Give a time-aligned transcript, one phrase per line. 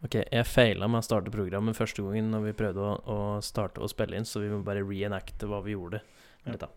[0.00, 3.82] Ok, jeg feila med å starte programmet første gangen når vi prøvde å, å starte
[3.84, 6.00] å spille inn, så vi må bare reenacte hva vi gjorde.
[6.46, 6.54] Ja.
[6.54, 6.70] Litt da.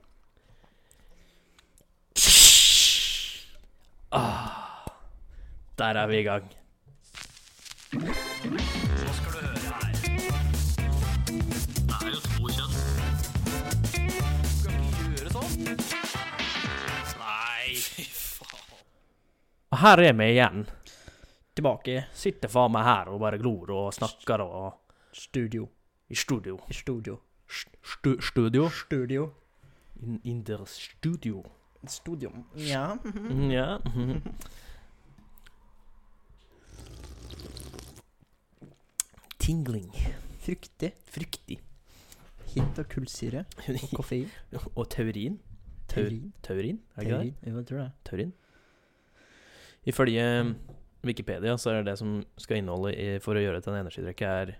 [4.13, 4.83] Ah,
[5.79, 6.51] der er vi i gang.
[7.93, 9.93] Hva skal du høre her?
[11.79, 12.75] Det er jo to kjønn.
[14.59, 15.51] Skal ikke gjøre sånn.
[17.23, 18.85] Nei, fy faen.
[19.71, 20.67] Og her er vi igjen.
[21.53, 24.73] Tilbake Sitter faen meg her og bare glor og snakker og
[25.13, 25.67] studio.
[26.09, 26.57] I studio.
[26.69, 27.19] I studio.
[27.47, 28.69] St studio?
[28.69, 29.27] Studio.
[30.01, 31.43] In, in the studio.
[31.87, 32.31] Studio.
[32.57, 32.95] Ja.
[33.03, 33.77] Mm, Ja.
[39.37, 39.91] Tingling.
[40.39, 40.91] Fruktig.
[41.05, 41.59] Fryktig.
[42.53, 44.29] Hint av kullsyre og koffein.
[44.75, 45.39] Og taurin.
[45.87, 46.29] Tau- Taurin.
[46.45, 47.51] Taurin, er det ikke det?
[47.51, 47.89] Jo, jeg tror det.
[48.07, 48.33] Taurin.
[49.91, 50.25] Ifølge
[51.03, 54.53] Wikipedia så er det som skal inneholde i, for å gjøre til en energidrikke, er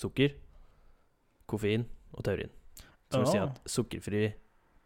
[0.00, 0.30] sukker,
[1.48, 2.50] koffein og taurin.
[3.10, 4.24] Som vil si at sukkerfri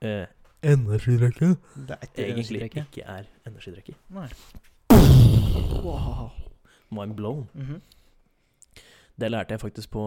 [0.00, 0.27] eh,
[0.65, 2.81] energidrikke Det er egentlig energidrikke.
[2.89, 3.95] ikke er energidrikke.
[4.15, 4.28] Nei.
[5.84, 6.31] Wow.
[6.95, 7.48] Mind blown.
[7.55, 7.81] Mhm.
[9.20, 10.05] Det lærte jeg faktisk på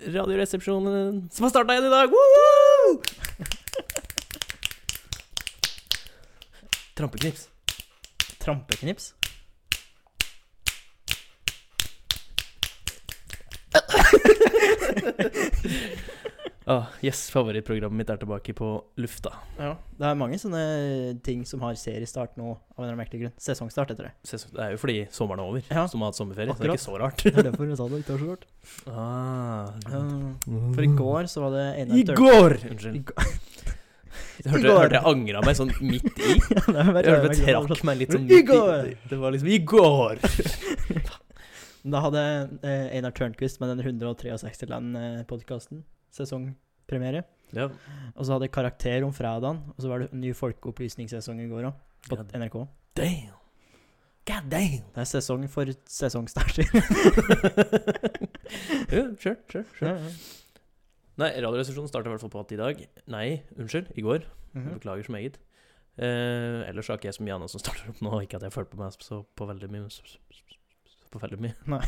[0.00, 2.08] Radioresepsjonen, som har starta igjen i dag!
[2.08, 2.96] Woo!
[6.96, 7.48] Trampeknips.
[8.40, 9.12] Trampeknips.
[16.70, 18.66] Ah, yes, favorittprogrammet mitt er tilbake på
[19.00, 19.32] lufta.
[19.58, 19.72] Ja.
[19.98, 20.60] Det er mange sånne
[21.26, 23.32] ting som har seriestart nå, av en eller annen merkelig grunn.
[23.42, 24.12] Sesongstart heter det.
[24.28, 25.86] Sesong, Det er jo fordi sommeren er over, Ja.
[25.90, 26.54] som har hatt sommerferie.
[26.54, 27.24] Så det er ikke så rart.
[27.24, 28.44] Det er derfor jeg sa det ikke var så rart.
[28.86, 29.66] Ah.
[30.76, 32.14] For i går så var det Einar I går!
[32.22, 32.54] går!
[32.54, 33.04] I Unnskyld.
[33.10, 33.24] går.
[34.44, 36.38] Jeg hørte, hørte jeg angra meg sånn midt i.
[36.70, 38.94] Ja, Jeg hørte jeg trakk meg litt sånn midt i.
[39.10, 40.22] Det var liksom I går!
[41.84, 42.22] Da hadde
[42.66, 47.24] eh, Einar Tørnquist med den 163 Land-podkasten sesongpremiere.
[47.56, 47.68] Ja.
[48.14, 51.70] Og så hadde jeg Karakter om fredagen, og så var det ny folkeopplysningssesong i går
[51.70, 51.78] òg,
[52.08, 52.58] på God NRK.
[53.00, 53.36] Damn.
[54.28, 54.84] God damn.
[54.92, 56.68] Det er sesong for sesongstarter.
[58.90, 59.88] Ja, sure, sure, sure.
[59.88, 60.10] Ja, ja.
[61.20, 62.80] Nei, Radioresepsjonen starta i hvert fall på at i dag
[63.12, 63.26] Nei,
[63.60, 64.24] unnskyld, i går.
[64.56, 64.72] Mhm.
[64.78, 65.38] Beklager så meget.
[66.00, 68.14] Eh, ellers har ikke jeg så mye annet som starter opp nå.
[68.24, 69.86] Ikke at jeg har følt på meg så på veldig mye
[71.10, 71.56] På veldig mye.
[71.70, 71.82] Nei.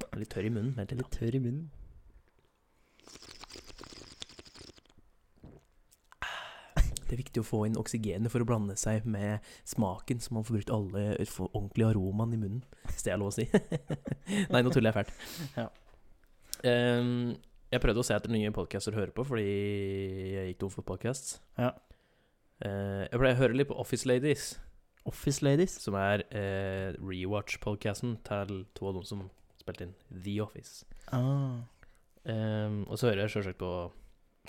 [0.00, 0.72] Jeg er Litt tørr i munnen.
[0.78, 1.04] Vent litt.
[1.04, 1.68] Litt tørr i munnen.
[7.10, 10.44] Det er viktig å få inn oksygenet for å blande seg med smaken, så man
[10.46, 13.48] får brukt alle får ordentlig aromaen i munnen, hvis det er lov å si.
[14.52, 15.10] Nei, nå tuller jeg fælt.
[15.56, 15.64] Ja.
[16.70, 17.32] Ehm,
[17.74, 19.42] jeg prøvde å se etter nye podcaster å høre på, fordi
[20.36, 21.40] jeg gikk tom for podcasts.
[21.58, 21.72] Ja.
[22.62, 24.52] Eh, jeg pleier å høre litt på Office Ladies,
[25.08, 25.70] Office Ladies.
[25.80, 29.22] som er eh, rewatch-podcasten til to av dem som
[29.60, 29.94] spilte inn
[30.24, 30.84] The Office.
[31.12, 31.60] Ah.
[32.24, 33.70] Um, og så hører jeg selvsagt på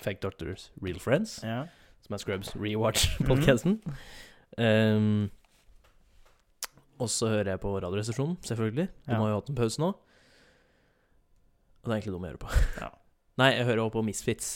[0.02, 1.38] Fake Doctors Real Friends.
[1.42, 1.64] Ja.
[2.02, 3.78] som er Scrubs Rewatch-podcasten.
[4.58, 5.30] Um,
[7.00, 8.88] og så hører jeg på Radioresepsjonen, selvfølgelig.
[9.06, 9.18] De Ja.
[9.18, 9.88] har jo hatt en pause nå.
[11.82, 12.50] Og det er egentlig dem jeg hører på.
[12.80, 12.88] Ja.
[13.38, 14.50] Nei, jeg hører også på Misfits,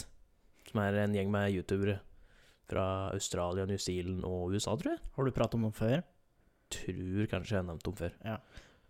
[0.69, 1.99] som er en gjeng med youtubere
[2.67, 2.85] fra
[3.15, 4.99] Australia, New Zealand og USA, tror jeg.
[5.15, 6.01] Har du pratet om dem før?
[6.73, 8.15] Tror kanskje jeg har nevnt dem før.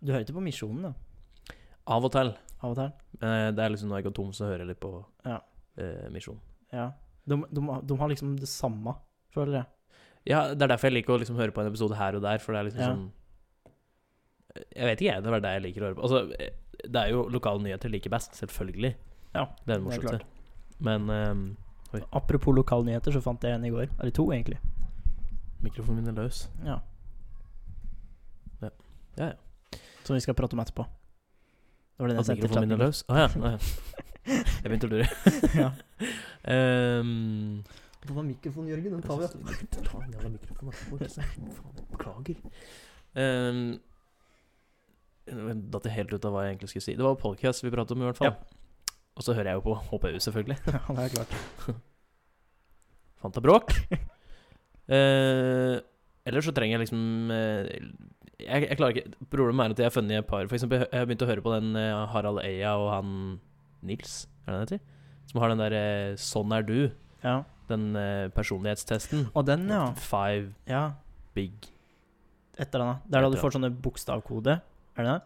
[0.02, 1.54] Du hører ikke på Misjonen, da?
[1.88, 2.32] Av og til.
[2.62, 2.90] Av og til?
[3.22, 4.92] Eh, det er liksom når jeg går tom, så hører jeg litt på
[5.24, 5.38] Ja.
[5.78, 6.40] eh, Misjonen.
[6.72, 6.88] Ja.
[7.28, 8.94] De, de, de har liksom det samme,
[9.34, 9.66] føler jeg.
[10.28, 12.38] Ja, det er derfor jeg liker å liksom høre på en episode her og der,
[12.42, 12.90] for det er liksom Ja.
[12.92, 13.12] sånn
[14.74, 15.22] Jeg vet ikke, jeg.
[15.22, 16.02] Det er det jeg liker å høre på.
[16.02, 16.50] Altså, eh,
[16.88, 18.94] det er jo lokale nyheter liker best, selvfølgelig.
[19.34, 20.20] Ja, Det er det morsomste.
[20.80, 21.10] Men
[21.92, 23.88] ehm, Apropos lokalnyheter, så fant jeg en i går.
[23.98, 24.58] Eller to, egentlig.
[25.60, 26.48] mikrofonen min er løs.
[26.64, 26.78] Ja.
[28.62, 28.70] Ja,
[29.18, 29.32] ja.
[30.04, 30.84] Som vi skal prate om etterpå.
[30.84, 33.02] Det var den jeg At mikrofonen min er løs?
[33.08, 33.28] Å ja.
[33.42, 33.58] Ah, ja.
[34.62, 35.08] Jeg begynte å lure.
[35.56, 35.70] ja.
[37.00, 37.64] um,
[38.04, 38.92] Det var mikrofonen, Jørgen.
[38.92, 39.30] Den tar vi.
[40.12, 41.50] Jævla mikrofonen etterpå, ikke sant?
[41.56, 42.42] Faen, Beklager.
[43.18, 43.78] Um,
[45.72, 46.96] Datt helt ut av hva jeg egentlig skulle si.
[46.96, 48.36] Det var podcast vi pratet om, i hvert fall.
[49.18, 50.58] Og så hører jeg jo på HPU, selvfølgelig.
[50.72, 51.32] Ja, det er klart.
[53.22, 53.72] Fanta bråk.
[54.94, 55.76] eh,
[56.28, 57.66] ellers så trenger jeg liksom eh,
[58.38, 61.00] jeg, jeg klarer ikke Problemet er at jeg har funnet et par For eksempel, jeg
[61.00, 63.10] har begynt å høre på den eh, Harald Eia og han
[63.88, 64.80] Nils, er det han heter?
[65.30, 66.90] Som har den der eh, 'Sånn er du',
[67.22, 67.42] Ja.
[67.68, 69.26] den eh, personlighetstesten.
[69.36, 69.92] Og den, ja.
[69.94, 70.94] Five Ja.
[71.34, 71.52] big
[72.58, 73.02] Et eller annet.
[73.10, 74.60] Der da du får sånne bokstavkode.
[74.98, 75.22] Er det det?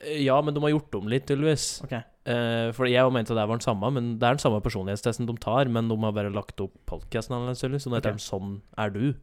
[0.00, 1.82] Eh, Ja, men de har gjort om litt, tydeligvis.
[1.84, 2.02] Okay.
[2.28, 5.34] Eh, for jeg mente det var den samme, men det er den samme personlighetstesten de
[5.36, 8.18] tar, men de har bare lagt opp podkasten annerledes, tydeligvis, så nå heter Ok.
[8.18, 9.14] den 'Sånn er du'.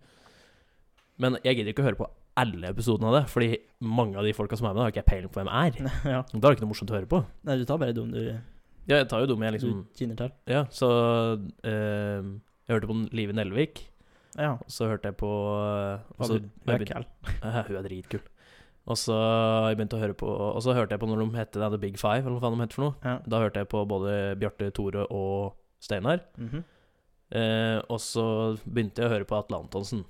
[1.17, 3.29] Men jeg gidder ikke å høre på alle episodene av det.
[3.31, 5.71] Fordi mange av de folka som er med, har ikke jeg peiling på hvem er.
[6.13, 6.21] ja.
[6.27, 7.25] Da er det ikke noe morsomt å høre på.
[7.47, 8.19] Nei, du tar bare dem du,
[8.87, 10.31] Ja, jeg tar jo dem jeg liksom du kjenner til.
[10.45, 10.89] Ja, så
[11.63, 12.21] eh,
[12.67, 13.85] Jeg hørte på Live Nelvik,
[14.37, 14.51] Ja.
[14.59, 17.77] og så hørte jeg på eh, og Hva så- du, du jeg er begynte- Hun
[17.77, 18.21] er dritkul.
[18.85, 21.55] Og så jeg begynte å høre på Og så hørte jeg på når de het
[21.57, 22.97] The Big Five, eller hva faen de heter for noe.
[23.01, 23.15] Ja.
[23.25, 26.21] Da hørte jeg på både Bjarte, Tore og Steinar.
[26.37, 26.63] Mhm.
[27.35, 28.23] Eh, og så
[28.63, 30.03] begynte jeg å høre på Atle Antonsen.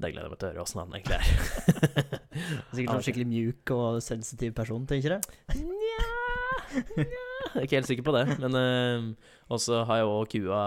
[0.00, 1.26] Det gleder jeg meg til å høre åssen han egentlig er.
[2.74, 5.36] Sikkert en skikkelig mjuk og sensitiv person, tenker jeg.
[5.60, 6.08] Nja
[6.72, 8.24] Jeg er ikke helt sikker på det.
[8.40, 9.06] Men eh,
[9.52, 10.62] Og så har jeg òg kua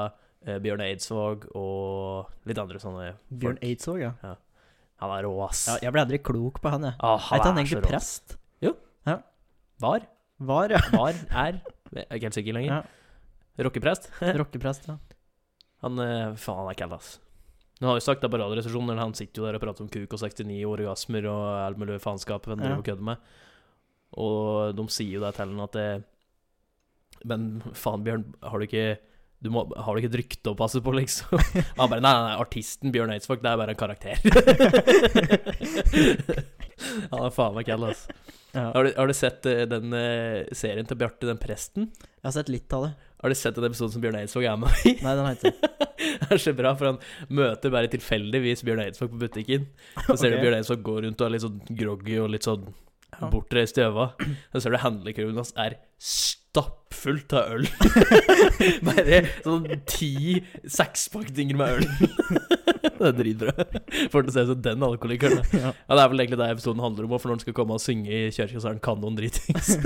[0.46, 3.40] eh, Bjørn Eidsvåg og litt andre sånne folk.
[3.42, 4.14] Bjørn Eidsvåg, ja.
[4.24, 4.36] ja.
[5.04, 5.66] Han er rå, ass.
[5.68, 5.78] ja.
[5.84, 6.96] Jeg ble aldri klok på han, jeg.
[7.04, 8.72] Ah, Er ikke han egentlig så Jo.
[9.06, 9.18] Ja.
[9.84, 10.06] Var?
[10.40, 10.80] Var, ja.
[10.94, 11.20] Var?
[11.32, 11.60] Er?
[11.96, 12.88] Jeg er ikke helt sikker lenger.
[13.60, 14.10] Rockeprest?
[14.42, 14.98] Rockeprest, ja.
[15.84, 17.18] Han eh, Faen, han er kall, ass.
[17.82, 20.14] Nå har vi sagt det på Radioresepsjonen, han sitter jo der og prater om kuk
[20.16, 22.70] og 69 orgasmer og alt mulig faenskap han Ja.
[22.70, 23.18] driver og kødder med.
[24.16, 25.88] Og de sier jo det til han at det
[27.28, 27.46] Men
[27.76, 28.86] faen, Bjørn, har du ikke
[29.46, 31.40] du må, har du ikke et rykte å passe på, liksom?
[31.80, 34.16] Han bare Nei, nei, nei artisten Bjørn Eidsvåg, det er bare en karakter.
[37.12, 38.16] han er faen meg kall, altså.
[38.52, 38.68] ja.
[38.74, 41.90] Har du, har du sett eh, den eh, serien til Bjarte, den presten?
[41.94, 42.94] Jeg har sett litt av det.
[43.24, 44.96] Har du sett den episoden som Bjørn Eidsvåg er med i?
[45.02, 45.70] Nei, den har jeg ikke.
[46.16, 47.00] Det er så bra, for han
[47.34, 49.70] møter bare tilfeldigvis Bjørn Eidsvåg på butikken.
[49.98, 50.36] Så ser okay.
[50.36, 52.66] du Bjørn Eidsvåg gå rundt og er litt sånn groggy og litt sånn
[53.32, 54.12] bortreist i øva.
[54.52, 55.78] Så ser du handlekurven hans er
[56.56, 57.66] stappfullt av øl.
[58.88, 60.12] bare sånn ti
[60.64, 61.88] sekspakninger med øl.
[63.00, 63.66] det er dritbra.
[64.14, 65.44] Får til å se ut som den alkoholikeren.
[65.52, 65.74] Ja.
[65.76, 67.84] Ja, det er vel egentlig det episoden handler om, for når han skal komme og
[67.84, 69.76] synge i kirka, så er han kanon dritings.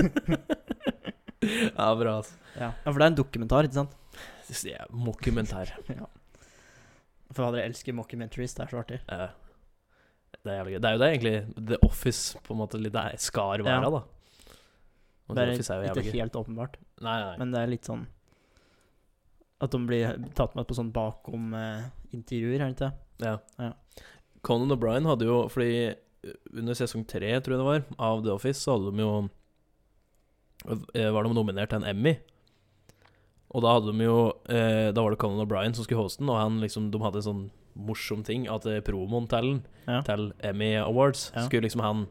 [1.40, 2.38] ja, bra, altså.
[2.54, 2.70] Ja.
[2.70, 3.98] ja, for det er en dokumentar, ikke sant?
[4.50, 6.08] Det er ja.
[7.30, 9.02] For alle elsker mockumentaries, det er så artig.
[9.06, 9.28] Ja.
[10.40, 10.80] det er jævlig gøy.
[10.80, 13.92] Det er jo det egentlig The Office på en måte litt det skal være, Ja.
[13.94, 14.02] da.
[15.30, 15.62] Og Bare er jo
[15.94, 16.20] ikke gøy.
[16.20, 16.76] helt åpenbart.
[17.00, 17.36] Nei, nei, nei.
[17.38, 18.06] Men det er litt sånn
[19.60, 21.84] At de blir tatt med på sånn bakom eh,
[22.16, 23.26] intervjuer, er det ikke det?
[23.28, 23.34] Ja.
[23.60, 23.72] Ja.
[24.42, 28.32] Conan O'Brien hadde jo Fordi eh, under sesong tre, tror jeg det var, av The
[28.34, 29.12] Office, så hadde de jo
[30.94, 32.16] eh, Var de nominert til en Emmy.
[33.50, 34.18] Og da hadde de jo
[34.48, 37.20] eh, Da var det Conan O'Brien som skulle hoste den, og han liksom De hadde
[37.22, 37.44] en sånn
[37.80, 40.00] morsom ting at eh, promoen til den Ja.
[40.06, 41.44] til Emmy Awards, Ja.
[41.46, 42.02] skulle liksom han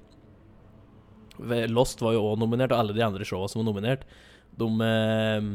[1.69, 4.03] Lost var jo òg nominert, og alle de andre showa som var nominert,
[4.59, 5.49] de eh,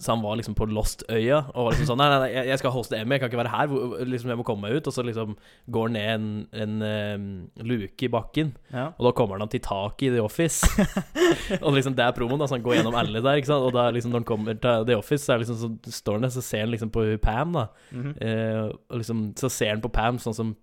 [0.00, 2.70] Så han var liksom på Lost-øya og var liksom sånn Nei, nei, nei, jeg- skal
[2.72, 4.04] hoste Emmy, jeg kan ikke være her.
[4.08, 4.86] Liksom, jeg må komme meg ut.
[4.88, 5.34] Og så liksom
[5.68, 8.86] går han ned en, en eh, luke i bakken, Ja.
[8.96, 10.64] og da kommer han til taket i The Office.
[11.60, 13.36] og liksom det er promoen, da, så han går gjennom alle der.
[13.42, 13.66] ikke sant?
[13.68, 16.32] Og da liksom når han kommer til The Office, så, liksom, så står han der,
[16.38, 17.66] så ser han liksom på Pam, da.
[17.92, 18.14] Mhm.
[18.24, 20.56] Eh, og liksom, så ser han på Pam sånn som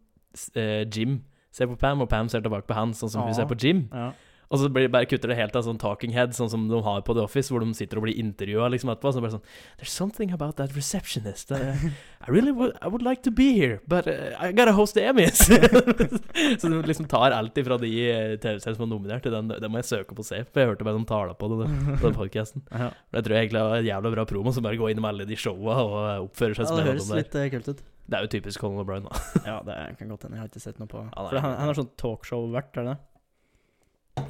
[0.56, 1.20] eh, Jim
[1.54, 3.28] ser på Pam, og Pam ser tilbake på han sånn som Ja.
[3.30, 3.86] hun ser på Jim.
[3.94, 4.12] ja.
[4.48, 7.02] Og så blir, bare kutter det helt av sånn talking head, sånn som de har
[7.04, 9.12] på The Office, hvor de sitter og blir intervjua liksom etterpå.
[9.16, 9.44] Så bare sånn
[9.80, 11.52] There's something about that receptionist.
[11.52, 11.76] Uh,
[12.24, 15.04] I really would, I would like to be here, but uh, I gotta host the
[15.04, 15.44] Emmys.
[16.62, 19.52] så de liksom tar alt ifra de eh, TV-seriene som er nominert til den.
[19.52, 21.68] Det må jeg søke opp og se, for jeg hørte bare noen taler på det,
[21.68, 22.64] på den podkasten.
[22.86, 22.90] ja.
[23.20, 25.40] Jeg tror egentlig det var en jævla bra promo, som bare går innom alle de
[25.40, 27.86] showa og oppfører seg ja, som det en av høres litt eh, kult ut.
[28.08, 29.20] Det er jo typisk Colin O'Brien, da.
[29.44, 30.38] Ja, det kan godt hende.
[30.38, 32.86] Jeg har ikke sett noe på Ja, For nei, han, han har sånn talkshow-vert, er
[32.86, 33.17] det det?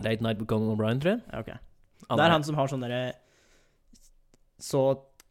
[0.04, 1.24] Late Night with Conan O'Brien, tror jeg.
[1.38, 1.52] Ok.
[2.08, 3.02] Det er han som har sånn derre
[4.64, 4.82] Så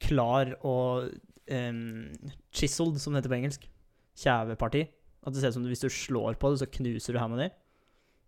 [0.02, 1.06] klar og
[1.48, 2.10] um,
[2.52, 3.68] chiseled, som det heter på engelsk.
[4.20, 4.86] Kjeveparti.
[5.26, 7.48] At det ser ut som hvis du slår på det, så knuser du hånda di.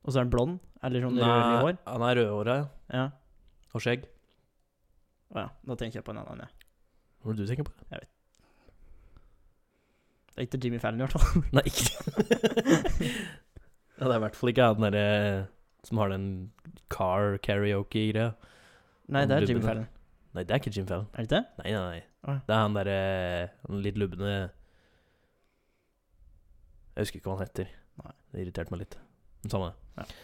[0.04, 1.80] Og så er han blond, eller sånn rødlig hår.
[1.86, 2.68] han er rødhåra, ja.
[2.94, 3.08] Ja.
[3.76, 4.06] Og skjegg.
[5.34, 6.48] Å ja, da tenker jeg på en annen, ja.
[7.20, 7.74] Hva er det du tenker på?
[7.90, 8.14] Jeg vet.
[10.32, 11.44] Det er ikke Jimmy Fallon, i hvert fall.
[11.56, 11.84] Nei, ikke
[13.98, 15.06] Ja, det er i hvert fall ikke han derre
[15.86, 16.26] som har den
[16.92, 18.32] car karaoke-greia.
[19.08, 19.86] Nei, det er Jim Fallon.
[20.36, 21.08] Nei, det er ikke Jim Fallon.
[21.14, 21.42] Er det det?
[21.62, 22.38] Nei, nei, nei.
[22.46, 22.98] Det er han derre
[23.62, 24.32] han litt lubne
[26.98, 27.70] Jeg husker ikke hva han heter.
[28.02, 28.14] Nei.
[28.32, 28.98] Det irriterte meg litt.
[29.44, 30.18] Men samme det.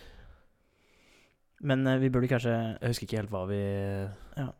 [1.64, 3.62] Men uh, vi burde kanskje Jeg husker ikke helt hva vi
[4.36, 4.50] Ja.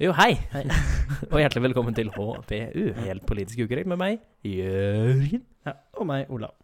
[0.00, 0.32] Jo, hei!
[0.54, 0.62] Hei.
[1.32, 5.42] og hjertelig velkommen til HPU, Helt politisk ukorrekt, med meg, Jørgen.
[5.66, 6.54] Ja, og meg, Olav.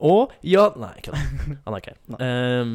[0.00, 1.22] Og ja Nei, ikke det.
[1.66, 2.24] Han er ikke her.
[2.24, 2.74] Ehm,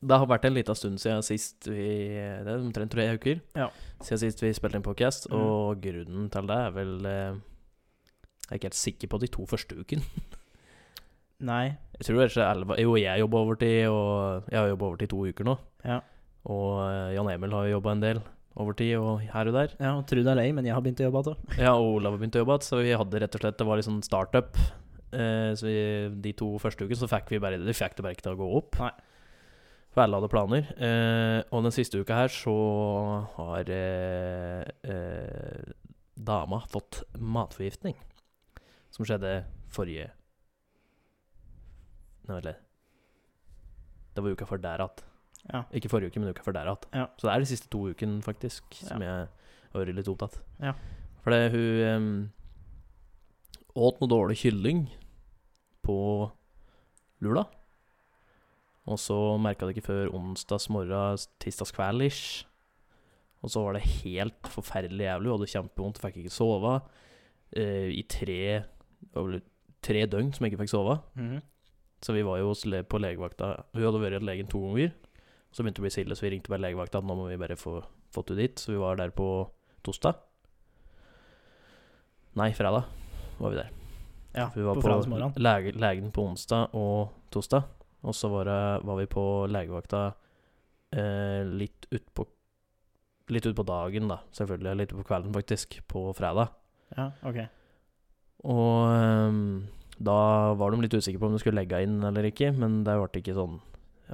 [0.00, 1.84] det har vært en liten stund siden sist vi
[2.16, 3.66] Det er omtrent tre uker Ja.
[4.00, 5.36] siden sist vi spilte inn podcast, Mm.
[5.36, 7.34] og grunnen til det er vel eh,
[8.48, 10.02] Jeg er ikke helt sikker på de to første ukene.
[11.50, 11.76] Nei.
[11.98, 15.20] Jeg tror det er elleve Jo, jeg jobber overtid, og jeg har jobba overtid to
[15.28, 15.58] uker nå.
[15.84, 16.00] Ja.
[16.48, 18.20] Og eh, Jan Emil har jobba en del
[18.60, 19.76] overtid og her og der.
[19.80, 21.58] ja og Trude er lei, men jeg har begynt å jobbe igjen.
[21.60, 23.66] Ja, og Olav har begynt å jobbe igjen, så vi hadde rett og slett Det
[23.68, 24.56] var litt sånn startup
[25.10, 25.78] så vi,
[26.22, 28.40] de to første ukene så fikk vi, bare, de fikk det bare ikke til å
[28.40, 28.78] gå opp.
[28.82, 28.92] Nei.
[29.90, 30.70] For alle hadde planer.
[30.78, 32.54] Eh, og den siste uka her så
[33.34, 35.72] har eh, eh,
[36.14, 37.98] dama fått matforgiftning.
[38.94, 40.10] Som skjedde forrige
[42.26, 42.66] Nei, vent litt.
[44.14, 45.06] Det var uka før der igjen.
[45.50, 45.60] Ja.
[45.74, 46.84] Ikke forrige uke, men uka før der igjen.
[46.94, 47.06] Ja.
[47.18, 50.36] Så det er de siste to ukene, faktisk, som jeg har vært litt opptatt.
[50.62, 50.76] Ja.
[51.24, 52.20] For det, hun
[53.80, 54.84] åt noe dårlig kylling
[55.86, 55.96] på
[57.24, 57.46] lula.
[58.90, 62.24] Og så merka det ikke før onsdags morgen, tirsdags kveld ish.
[63.40, 66.74] Og så var det helt forferdelig jævlig, hadde kjempevondt, fikk ikke sove.
[67.56, 68.40] Uh, I tre,
[69.82, 71.00] tre døgn som jeg ikke fikk sove.
[71.16, 71.40] Mhm.
[72.00, 72.54] Så vi var jo
[72.88, 74.94] på legevakta Hun hadde vært hos legen to ganger.
[75.52, 77.02] Så begynte det å bli stille, så vi ringte bare legevakta.
[77.04, 78.56] Nå må vi bare få fått henne dit.
[78.56, 79.50] Så vi var der på
[79.84, 80.16] torsdag.
[82.40, 82.99] Nei, fredag
[83.40, 83.70] var vi der.
[84.36, 87.64] Ja, Vi var på på, lege, legen på onsdag og torsdag.
[88.06, 88.48] Og så var,
[88.86, 90.12] var vi på legevakta
[90.96, 92.26] eh, litt utpå
[93.30, 94.72] Litt utpå dagen, da, selvfølgelig.
[94.74, 95.76] Litt på kvelden, faktisk.
[95.86, 96.48] På fredag.
[96.96, 97.36] Ja, ok.
[98.50, 99.68] Og ehm,
[100.02, 100.16] da
[100.58, 103.20] var de litt usikre på om de skulle legge inn eller ikke, men det ble
[103.20, 103.60] ikke sånn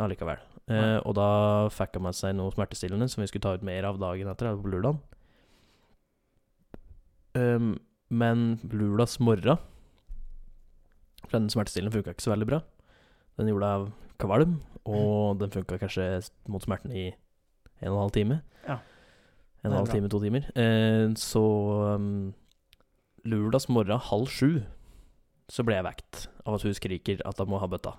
[0.05, 0.43] allikevel.
[0.67, 1.29] Eh, og da
[1.73, 4.53] fikk hun med seg noe smertestillende som vi skulle ta ut mer av dagen etter,
[4.59, 4.99] på lørdag.
[7.39, 7.77] Ehm,
[8.09, 9.59] men lørdags morgen
[11.27, 12.61] For den smertestillende funka ikke så veldig bra.
[13.37, 16.07] Den gjorde deg kvalm, og den funka kanskje
[16.49, 18.41] mot smerten i en og en halv time.
[18.67, 18.79] Ja.
[19.65, 20.47] En og en halv time, to timer.
[20.55, 21.43] Eh, så
[21.97, 22.33] um,
[23.27, 24.63] lørdags morgen halv sju
[25.51, 27.95] så ble jeg vekt av at hun skriker at hun må ha bøtta.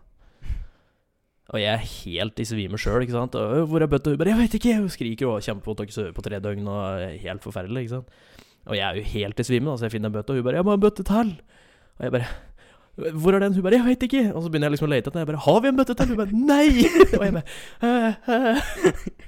[1.56, 3.36] Og jeg er helt i svime sjøl, ikke sant.
[3.40, 5.96] Og, 'Hvor er bøtta?' Hun bare 'Jeg veit ikke!' Hun skriker og kjemper mot ikke
[5.96, 8.10] sovet på tre døgn og er helt forferdelig, ikke sant.
[8.68, 10.48] Og jeg er jo helt i svime, da, så jeg finner en bøtte, og hun
[10.48, 11.36] bare 'Jeg må ha en bøtte til'.
[11.98, 12.28] Og jeg bare
[12.98, 14.34] 'Hvor er den?' Hun bare 'Jeg veit ikke'.
[14.34, 15.20] Og så begynner jeg liksom å lete etter den.
[15.24, 17.18] Jeg bare 'Har vi en bøtte til?' Hun bare 'Nei'.
[17.20, 17.48] og jeg bare
[17.82, 19.26] Og øh».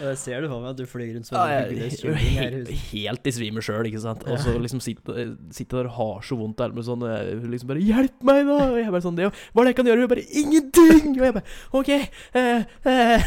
[0.00, 1.88] Jeg ser du for meg at du flyr rundt som en i
[2.22, 4.22] helt, helt i svime sjøl, ikke sant.
[4.30, 7.72] Og så liksom sitter, sitter der og har så vondt der med sånn Hun liksom
[7.72, 10.00] bare 'Hjelp meg, da!' Og jeg bare sånn det, 'Hva er det jeg kan gjøre?'
[10.00, 12.08] Hun bare 'Ingenting!' Og jeg bare 'OK'.
[12.34, 13.22] Eh, eh.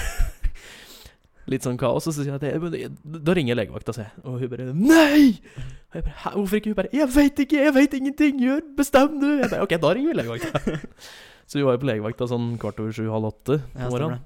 [1.50, 2.06] Litt sånn kaos.
[2.08, 2.92] Og så sier jeg at jeg,
[3.26, 4.24] Da ringer legevakta, sier jeg.
[4.24, 5.42] Og hun bare 'Nei!'
[5.90, 8.40] Og jeg bare hvorfor ikke?' Hun bare 'Jeg veit ikke, jeg veit ingenting.
[8.40, 10.80] Gjør, bestem du.' Jeg bare 'OK, da ringer vi legevakta'.
[11.50, 14.22] Så vi var jo på legevakta sånn kvart over sju, halv åtte på morgenen.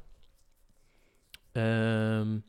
[1.55, 2.41] Ehm,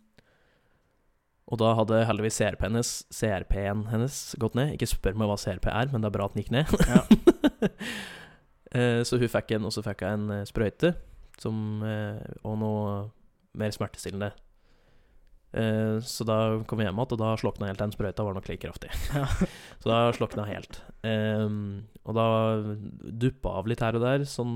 [1.47, 4.73] og da hadde heldigvis CRP-en hennes, CRP-en hennes gått ned.
[4.75, 6.67] Ikke spør meg hva CRP er, men det er bra at den gikk ned.
[6.89, 7.05] Ja.
[8.75, 10.89] Eh, så hun fikk en, og så fikk jeg en eh, sprøyte
[11.39, 11.55] som,
[11.87, 12.95] eh, og noe
[13.55, 14.33] mer smertestillende.
[15.55, 18.25] Eh, så da kom vi hjem igjen, og da slokna helt den sprøyta.
[18.27, 18.91] Var nok like kraftig.
[19.15, 19.27] Ja.
[19.85, 20.81] Så da slokna helt.
[21.07, 22.25] Um, og da
[23.23, 24.55] duppa av litt her og der, sånn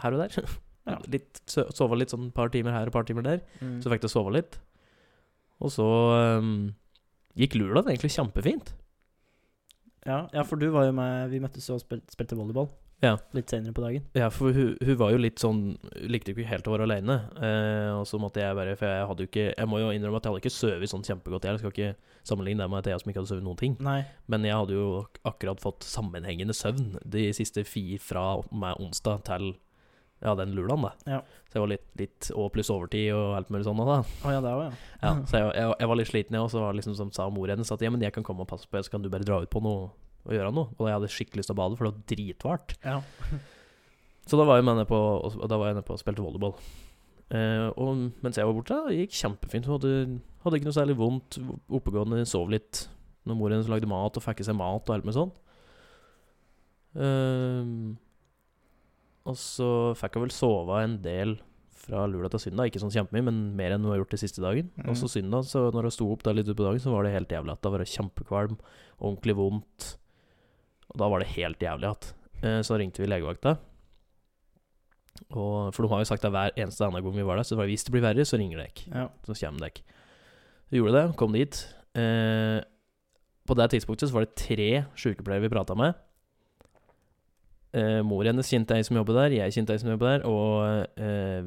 [0.00, 0.52] Her og der.
[0.82, 0.96] Ja.
[1.06, 3.42] Litt, so- sova litt sånn et par timer her og et par timer der.
[3.62, 3.76] Mm.
[3.84, 4.56] Så fikk jeg sove litt.
[5.62, 5.84] Og så
[6.42, 6.72] um,
[7.38, 8.72] gikk lørdagen egentlig kjempefint.
[10.02, 12.66] Ja, ja, for du var jo med Vi møttes og spil, spilte volleyball
[13.02, 13.16] Ja.
[13.34, 14.04] litt senere på dagen.
[14.14, 15.62] Ja, for hun, hun var jo litt sånn
[16.06, 17.16] Likte ikke helt å være aleine.
[17.34, 20.20] Eh, og så måtte jeg bare For jeg hadde jo ikke Jeg må jo innrømme
[20.20, 21.48] at jeg hadde ikke sovet sånn kjempegodt.
[21.50, 21.90] Jeg skal ikke
[22.22, 23.74] sammenligne det med Thea som ikke hadde sovet noen ting.
[23.82, 23.98] Nei.
[24.30, 24.86] Men jeg hadde jo
[25.28, 29.52] akkurat fått sammenhengende søvn de siste fire fra meg onsdag til
[30.22, 30.92] ja, den lulaen, da.
[31.10, 31.18] Ja.
[31.50, 33.96] Så jeg var litt, litt Og pluss overtid og alt mulig sånn òg, da.
[34.22, 34.92] Oh, ja, det var, ja.
[35.02, 37.26] Ja, så jeg, jeg, jeg var litt sliten, jeg, og så var liksom som sa
[37.34, 39.26] mor hennes at ja, men jeg kan komme og passe på, så kan du bare
[39.26, 39.90] dra ut på noe
[40.26, 40.72] og gjøre noe.
[40.78, 42.78] Og jeg hadde skikkelig lyst til å bade, for det var dritvarmt.
[42.84, 43.00] ja.
[44.22, 46.22] Så da var jeg med nede på, og da var jeg nede på og spilte
[46.22, 46.52] volleyball.
[47.34, 49.66] Eh, og mens jeg var borte, det gikk kjempefint.
[49.66, 51.38] Hun hadde, hadde ikke noe særlig vondt.
[51.72, 52.84] Oppegående, sov litt
[53.26, 55.32] når mor hennes lagde mat og fikk i seg mat og alt med sånn.
[57.02, 57.72] Eh,
[59.26, 61.36] og så fikk hun vel sove en del
[61.82, 62.70] fra lørdag til søndag.
[62.70, 64.70] Ikke sånn kjempemye, men mer enn hun har gjort den siste dagen.
[64.78, 64.92] Mm.
[64.92, 67.14] Og så søndag, så når hun sto opp der litt utpå dagen, så var det
[67.16, 68.56] helt jævlig at det var kjempekvalm,
[69.00, 69.88] ordentlig vondt.
[70.92, 72.10] Og da var det helt jævlig igjen.
[72.42, 73.56] Eh, så ringte vi legevakta.
[75.32, 77.56] Og, for de har jo sagt at hver eneste annen gang vi var der, så
[77.56, 78.86] var det hvis det blir verre, så ringer dere.
[78.92, 79.06] ja.
[79.24, 79.84] Så kommer dere.
[80.72, 81.58] Vi gjorde det, kom dit.
[81.96, 82.60] Eh,
[83.48, 85.94] på det tidspunktet så var det tre sykepleiere vi prata med.
[87.76, 91.00] Eh, mor hennes kjente ei som jobbet der, jeg kjente ei som jobbet der, og
[91.00, 91.46] eh,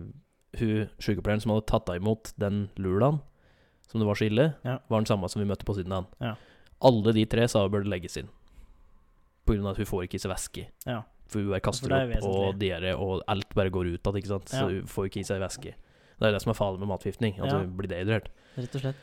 [0.60, 3.20] hun sykepleieren som hadde tatt deg imot den lulaen,
[3.90, 4.80] som det var så ille, Ja.
[4.90, 6.08] var den samme som vi møtte på søndagen.
[6.22, 6.34] Ja.
[6.86, 8.30] Alle de tre sa hun burde legges inn.
[9.46, 10.68] På grunn av at hun får ikke i seg væske.
[10.88, 11.02] ja.
[11.28, 14.46] For hun er kaster er opp, og diaré, og alt bare går ut igjen.
[14.46, 14.68] Så Ja.
[14.68, 15.74] hun får ikke i seg væske.
[16.20, 17.60] Det er det som er farlig med matforgiftning, at Ja.
[17.60, 18.28] hun blir dehydrert.
[18.56, 18.96] Rett og slett.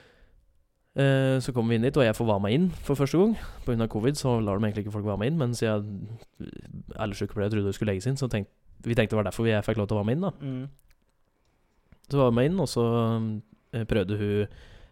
[0.95, 3.35] Eh, så kommer vi inn dit, og jeg får være med inn for første gang.
[3.67, 3.89] Pga.
[3.89, 6.19] covid så lar de egentlig ikke folk være med inn, men siden
[6.97, 8.51] alle sykepleiere trodde hun skulle legges inn, så tenkte
[8.85, 10.21] vi tenkte det var derfor jeg fikk lov til å være med inn.
[10.21, 10.69] da Mm.
[12.11, 12.85] Så var vi med inn, og så
[13.73, 14.47] eh, prøvde hun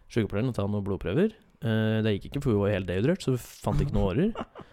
[0.09, 1.31] sykepleieren å ta noen blodprøver.
[1.63, 4.33] Eh, det gikk ikke, for hun var helt dehydrert, så hun fant ikke noen årer.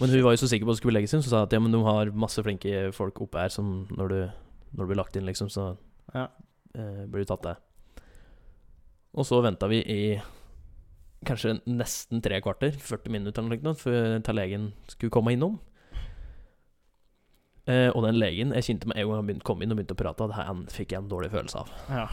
[0.00, 1.48] Men hun var jo så sikker på at det skulle legges inn, så sa hun
[1.48, 4.18] at ja, men hun har masse flinke folk oppe her som når du,
[4.72, 5.76] når du blir lagt inn, liksom, så
[6.14, 6.28] Ja.
[6.74, 7.56] eh, blir du tatt der.
[9.14, 10.20] Og så venta vi i
[11.26, 15.58] kanskje nesten tre kvarter, 40 minutter eller noe, før legen skulle komme innom.
[17.68, 19.94] Eh, og den legen jeg kjente med en gang han begynte, kom inn og begynte
[19.94, 21.70] å prate, at han fikk jeg en dårlig følelse av.
[21.92, 22.08] ja.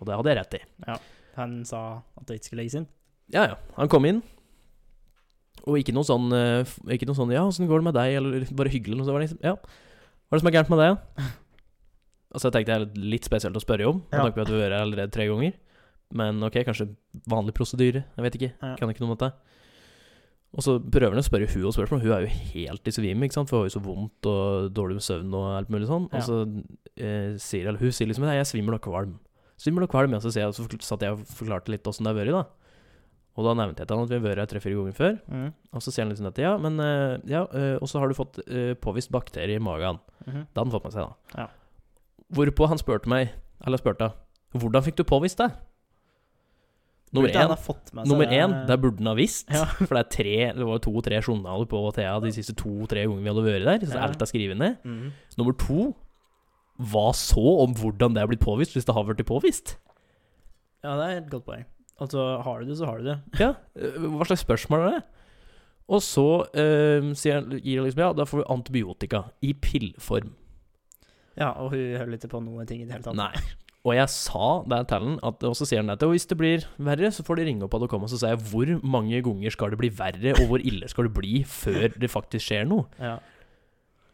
[0.00, 0.94] Og det hadde jeg rett i.
[1.36, 2.86] Han sa at det ikke skulle legges inn.
[3.30, 3.56] Ja, ja.
[3.76, 4.22] Han kom inn,
[5.66, 6.64] og ikke noe sånn eh,
[6.96, 8.94] Ikke noe sånn 'Ja, åssen går det med deg?' eller bare hyggelig.
[8.94, 10.96] eller noe, Så var det liksom Ja, hva er det som er gærent med deg,
[10.96, 11.22] da?
[12.34, 14.22] Og så tenkte jeg litt spesielt å spørre om, med Ja.
[14.24, 15.52] tanke på at du har vært her allerede tre ganger.
[16.12, 16.88] Men ok, kanskje
[17.28, 18.04] vanlig prosedyre.
[18.16, 18.52] Jeg vet ikke.
[18.62, 18.76] Ja.
[18.76, 19.32] Kan ikke noe om dette.
[20.52, 22.02] Og så prøver han å spørre hun og spørsmål.
[22.04, 23.48] Hun er jo helt i svime, ikke sant?
[23.48, 26.08] for hun har jo så vondt og dårlig med søvn og alt mulig sånn.
[26.12, 26.18] Ja.
[26.18, 26.36] Og så
[27.00, 29.14] eh, sier eller hun sier liksom jeg svimmer og kvalm.
[29.56, 30.20] Svimmer og kvalm, ja.
[30.20, 32.44] Så, sier jeg, så satt jeg og forklarte litt åssen det har vært, da.
[33.32, 35.14] Og da nevnte jeg til han at vi har vært her tre-fire ganger før.
[35.32, 35.46] Mm.
[35.72, 38.16] Og så sier han liksom dette, ja, men eh, Ja, eh, og så har du
[38.18, 40.00] fått eh, påvist bakterie i magen.
[40.26, 40.42] Mhm.
[40.50, 41.40] Det hadde han fått med seg, da.
[41.40, 41.46] Ja.
[42.36, 43.32] Hvorpå han spurte meg,
[43.64, 44.12] eller spurte
[44.52, 45.48] Hvordan fikk du påvist det?
[47.12, 49.48] Nummer én, nummer én det burde han ha visst.
[49.52, 49.64] Ja.
[49.88, 53.44] For det tre Det var to-tre journaler på Thea de siste to-tre gangene vi hadde
[53.48, 53.86] vært der.
[53.88, 54.06] Så Ja.
[54.06, 54.78] alt er skrevet ned.
[54.84, 55.12] Mm.
[55.40, 55.90] Nummer to
[56.80, 59.76] Hva så om hvordan det er blitt påvist, hvis det har blitt påvist?
[60.82, 61.64] Ja, det er et godt poeng.
[62.00, 63.18] Altså, har du det, så har du det.
[63.42, 65.02] Ja, hva slags spørsmål er det?
[65.92, 70.32] Og så øh, sier gir han liksom Ja, da får vi antibiotika i pillform.
[71.36, 73.16] Ja, og hun hører ikke på noen ting i det hele tatt.
[73.18, 73.32] Nei.
[73.82, 76.66] Og jeg sa der til han, at, og så sier han at hvis det blir
[76.78, 78.04] verre, så får de ringe opp Adokom.
[78.06, 81.08] Og så sier jeg hvor mange ganger skal det bli verre, og hvor ille skal
[81.08, 82.86] det bli før det faktisk skjer noe?
[83.02, 83.16] Ja.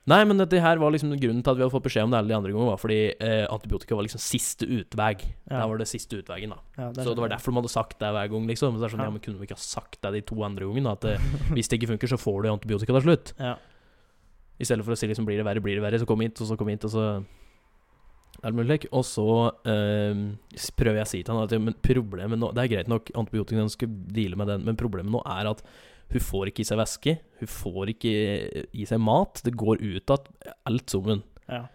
[0.09, 2.19] Nei, men dette her var liksom grunnen til at vi hadde fått beskjed om det
[2.21, 5.11] alle de andre gangene, var fordi eh, antibiotika var liksom siste utvei.
[5.51, 5.59] Ja.
[5.59, 6.61] Det var det siste utveien, da.
[6.79, 8.77] Ja, Så det var derfor de hadde sagt det hver gang, liksom.
[8.79, 9.09] Så det er sånn, Ja.
[9.11, 10.95] ja, men kunne vi ikke ha sagt det de to andre gangene?
[10.97, 13.35] At eh, hvis det ikke funker, så får du antibiotika til slutt.
[13.43, 13.57] Ja.
[14.59, 16.41] I stedet for å si liksom blir det verre, blir det verre, så kom hit,
[16.41, 17.05] og så kom hit, og så
[18.39, 18.81] er det mulig.
[18.95, 19.29] Og så
[19.69, 20.25] eh,
[20.79, 23.69] prøver jeg å si til han at men problemet nå Det er greit nok, antibiotika
[23.75, 25.63] skal deale med den, men problemet nå er at
[26.09, 27.17] hun får ikke i seg væske.
[27.41, 28.13] Hun får ikke
[28.73, 29.43] i seg mat.
[29.45, 30.29] Det går ut av
[30.69, 31.25] alt sammen.
[31.49, 31.67] ja.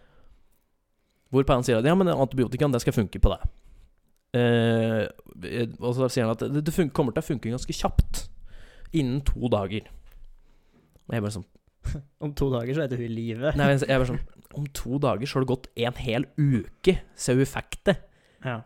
[1.34, 3.46] Hvorpå han sier at ja, men antibiotikaen, det skal funke på deg.
[4.38, 8.28] Eh, og så sier han at det, det funker, kommer til å funke ganske kjapt.
[8.94, 9.88] Innen to dager.
[11.08, 11.48] Og jeg bare sånn
[12.24, 13.50] Om to dager så er hun i live.
[13.58, 14.22] Nei, jeg bare sånn
[14.56, 17.96] Om to dager så har det gått en hel uke siden hun fikk det.
[18.46, 18.60] Ja.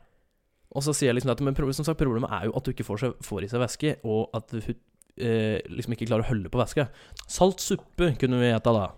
[0.77, 2.87] Og så sier jeg liksom at Men som sagt, problemet er jo at du ikke
[2.87, 4.79] får, seg, får i seg væske, og at hun
[5.21, 6.89] eh, liksom ikke klarer å holde på væska.
[7.27, 8.89] Salt suppe kunne vi ete da.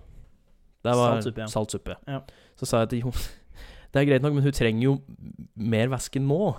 [0.80, 1.50] Det var Salt suppe, ja.
[1.52, 1.98] salt suppe.
[2.08, 2.22] Ja.
[2.60, 3.12] Så sa jeg til jo
[3.90, 4.92] det er greit nok, men hun trenger jo
[5.58, 6.52] mer væske nå.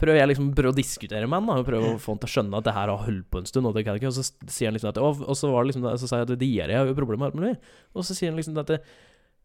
[0.00, 2.34] Prøver jeg liksom prøver å diskutere med han da, prøver å få han til å
[2.36, 3.66] skjønne at det her har holdt på en stund.
[3.66, 5.88] Og det kan ikke, og så sier han liksom at Og, så var det liksom
[5.98, 7.58] Så sa jeg at diaré er jo problemet her.
[7.96, 8.82] Og så sier han liksom at det,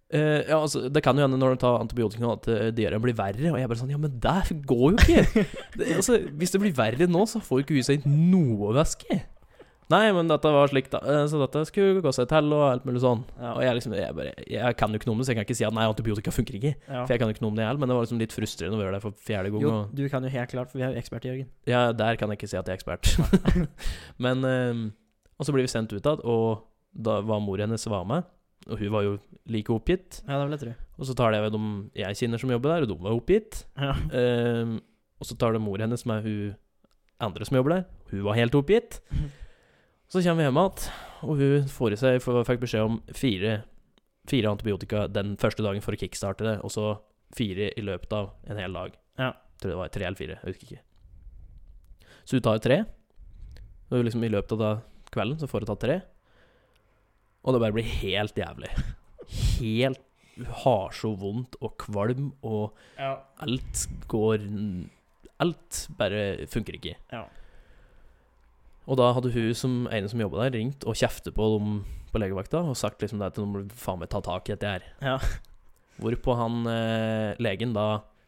[0.08, 3.16] Uh, ja, altså, det kan jo hende når du tar antibiotika at uh, diareen blir
[3.18, 3.50] verre.
[3.52, 5.44] Og jeg bare sånn Ja, men det går jo ikke!
[5.80, 9.18] det, altså, hvis det blir verre nå, så får ikke hun seg noe væske.
[9.89, 11.00] Nei, men dette var slik, da.
[11.00, 13.21] Eh, Så dette skulle gå seg til, og alt mulig sånn.
[13.39, 13.54] Ja.
[13.54, 15.45] Og jeg liksom Jeg, bare, jeg kan jo ikke noe om det, så jeg kan
[15.47, 16.73] ikke si at nei, antibiotika funker ikke.
[16.89, 17.06] Ja.
[17.06, 18.76] For jeg kan jo ikke noe om det heller, men det var liksom litt frustrerende
[18.80, 19.62] å gjøre det for fjerde gang.
[19.63, 21.47] Jo, Og, du kan jo helt klart, for vi er jo ekspert, Jørgen.
[21.71, 23.13] ja, der kan jeg ikke si at jeg er ekspert.
[24.28, 24.84] men um,
[25.39, 28.28] Og så blir vi sendt ut igjen, og da var mor hennes var med.
[28.67, 29.15] Og hun var jo
[29.47, 30.21] like oppgitt.
[30.28, 30.71] Ja, det vil jeg tro.
[31.00, 31.60] Og så tar det de
[32.02, 33.63] jeg kjenner som jobber der, og de var oppgitt.
[33.80, 33.93] Ja.
[34.12, 34.82] Um,
[35.21, 36.56] og så tar det mor hennes med hun
[37.23, 37.86] andre som jobber der.
[38.12, 39.00] Hun var helt oppgitt.
[40.08, 40.91] Så kommer vi hjem igjen,
[41.28, 43.58] og hun får i seg for, fikk beskjed om fire,
[44.30, 46.86] fire antibiotika den første dagen for å kickstarte det, og så
[47.36, 48.96] fire i løpet av en hel dag.
[49.20, 49.34] Ja.
[49.36, 50.84] Jeg tror det var tre eller fire, jeg husker ikke.
[52.28, 52.78] Så hun tar tre,
[53.89, 54.80] og liksom i løpet av
[55.12, 55.98] kvelden så får hun tatt tre.
[57.48, 58.72] Og det bare blir helt jævlig.
[59.60, 60.04] Helt
[60.38, 63.15] Hun har så vondt og kvalm, og Ja.
[63.41, 64.38] alt går
[65.39, 66.96] Alt bare funker ikke.
[67.12, 67.24] Ja.
[68.88, 71.82] Og da hadde hun som ene som jobba der, ringt og kjeftet på dem
[72.13, 74.56] på legevakta og sagt liksom det at nå må du faen meg ta tak i
[74.56, 74.86] dette her.
[75.04, 75.17] Ja.
[76.00, 77.88] Hvorpå han eh, legen da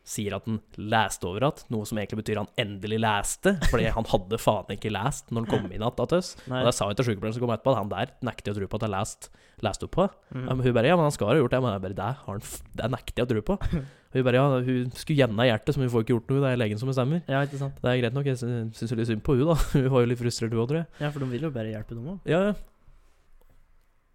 [0.10, 0.56] sier at han
[0.90, 4.90] leste over igjen, noe som egentlig betyr han endelig leste, fordi han hadde faen ikke
[4.92, 6.32] lest når han kom inn igjen til oss.
[6.50, 8.60] Og da sa jeg til sykepleieren som kom etterpå, at han der nekter jeg å
[8.64, 10.08] tro på at han leste lest, lest opp på.
[10.34, 10.48] Mm.
[10.50, 11.62] Ja, men hun bare Ja, men han skal ha gjort det.
[11.62, 13.60] Men jeg bare Det har han f- Det nekter jeg å tro på.
[14.10, 16.40] Og vi bare Ja, hun skulle gjerne ha hjertet, så hun får ikke gjort noe.
[16.42, 17.22] Det er legen som bestemmer.
[17.30, 17.76] Ja, ikke sant?
[17.84, 18.26] Det er greit nok.
[18.26, 19.58] Jeg sy- syns litt synd på hun da.
[19.76, 20.88] Hun var jo litt frustrert, hun òg, tror jeg.
[21.04, 22.18] Ja, for de vil jo bare hjelpe dem òg.
[22.30, 22.54] Ja, ja.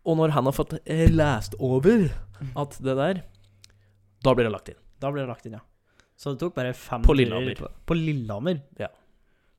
[0.04, 2.08] Og når han har fått eh, lest over
[2.60, 3.22] at det der
[4.24, 4.80] Da blir det lagt inn.
[5.00, 5.62] Da blir det lagt inn, ja.
[6.18, 7.54] Så det tok bare fem På Lillehammer.
[7.58, 8.60] På, på Lillehammer?
[8.78, 8.90] Ja.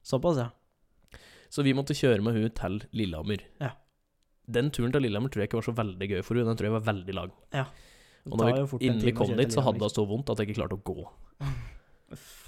[0.06, 0.50] Såpass, ja.
[1.50, 3.42] Så vi måtte kjøre med hun til Lillehammer.
[3.64, 3.72] Ja.
[4.52, 6.68] Den turen til Lillehammer tror jeg ikke var så veldig gøy for hun Den tror
[6.70, 7.32] jeg var veldig lang.
[7.56, 7.66] Det
[8.32, 10.80] Og når vi, endelig kom dit, så hadde det så vondt at jeg ikke klarte
[10.80, 11.06] å gå.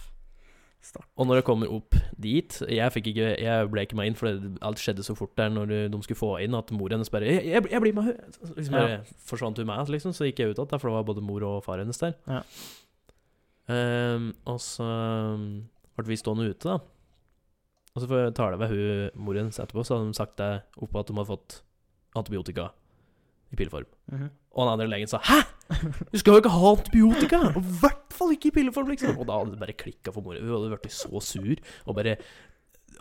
[1.19, 4.31] Og når jeg kommer opp dit Jeg, ikke, jeg ble ikke med inn, for
[4.65, 7.45] alt skjedde så fort der når de skulle få inn, at mor hennes bare 'Jeg,
[7.45, 8.99] jeg, jeg blir med!' Liksom ja.
[9.19, 10.13] forsvant hun med, liksom.
[10.13, 12.13] Så gikk jeg ut igjen, for det var både mor og far hennes der.
[12.27, 12.41] Ja.
[13.67, 14.83] Um, og så
[15.35, 16.79] um, ble vi stående ute, da.
[17.95, 20.61] Og så får jeg tale med hun mor hennes etterpå, så hadde de sagt det
[20.77, 21.63] oppå at de hadde fått
[22.15, 22.69] antibiotika
[23.51, 23.85] i pilleform.
[24.11, 24.29] Mhm.
[24.57, 25.43] Og den andre legen sa 'hæ?!
[26.11, 27.37] Du skal jo ikke ha antibiotika!
[27.55, 29.17] Og i hvert fall ikke i pilleform, liksom!
[29.19, 30.39] Og da hadde det bare klikka for mora.
[30.41, 31.55] Hun hadde blitt så sur
[31.85, 32.17] og bare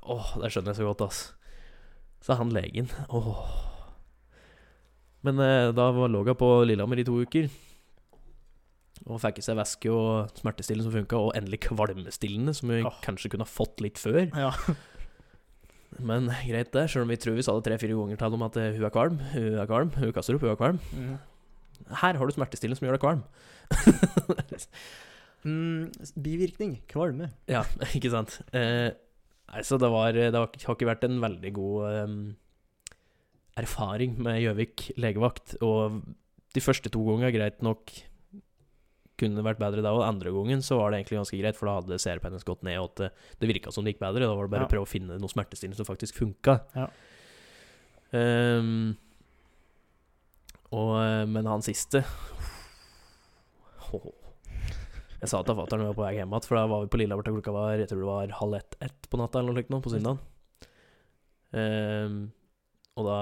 [0.06, 1.32] Åh, det skjønner jeg så godt, ass.
[2.22, 3.40] Så han legen Åh.
[5.24, 7.48] Men eh, da var- lå hun på Lillehammer i to uker.
[9.06, 13.00] Og fikk i seg væske og smertestillende som funka, og endelig kvalmestillende, som vi Åh.
[13.02, 14.30] kanskje kunne ha fått litt før.
[14.34, 14.52] Ja.
[15.98, 16.86] Men greit, det.
[16.90, 18.94] Sjøl om vi tror vi sa det tre-fire ganger til om at eh, hun er
[18.94, 20.80] kvalm, hun er kvalm, hun kaster opp, hun er kvalm.
[20.92, 21.16] Mm.
[22.02, 23.26] Her har du smertestillende som gjør deg kvalm.
[25.46, 26.72] Mm, bivirkning.
[26.90, 27.28] Kvalme.
[27.46, 27.60] ja,
[27.96, 28.40] ikke sant.
[28.56, 28.90] Eh,
[29.52, 32.16] nei, så det var Det har ikke vært en veldig god um,
[33.54, 35.54] erfaring med Gjøvik legevakt.
[35.62, 36.00] Og
[36.56, 37.92] de første to ganger greit nok
[39.20, 41.78] kunne vært bedre da, og andre gangen så var det egentlig ganske greit, for da
[41.78, 44.26] hadde CRP-en gått ned, og det, det virka som det gikk bedre.
[44.28, 44.68] Da var det bare Ja.
[44.68, 46.60] å prøve å finne noe smertestillende som faktisk funka.
[46.76, 46.86] Ja.
[48.12, 48.94] Um,
[50.70, 52.04] og, eh, men han siste
[53.92, 54.06] oh.
[55.20, 56.98] Jeg sa til fatter'n vi var på vei hjem igjen, for da var vi på
[57.00, 59.72] Lillehammer til klokka var Jeg tror det var halv ett-ett på natta eller noe slikt
[59.72, 60.20] nå, på søndagen.
[61.56, 62.18] Um,
[62.96, 63.18] og da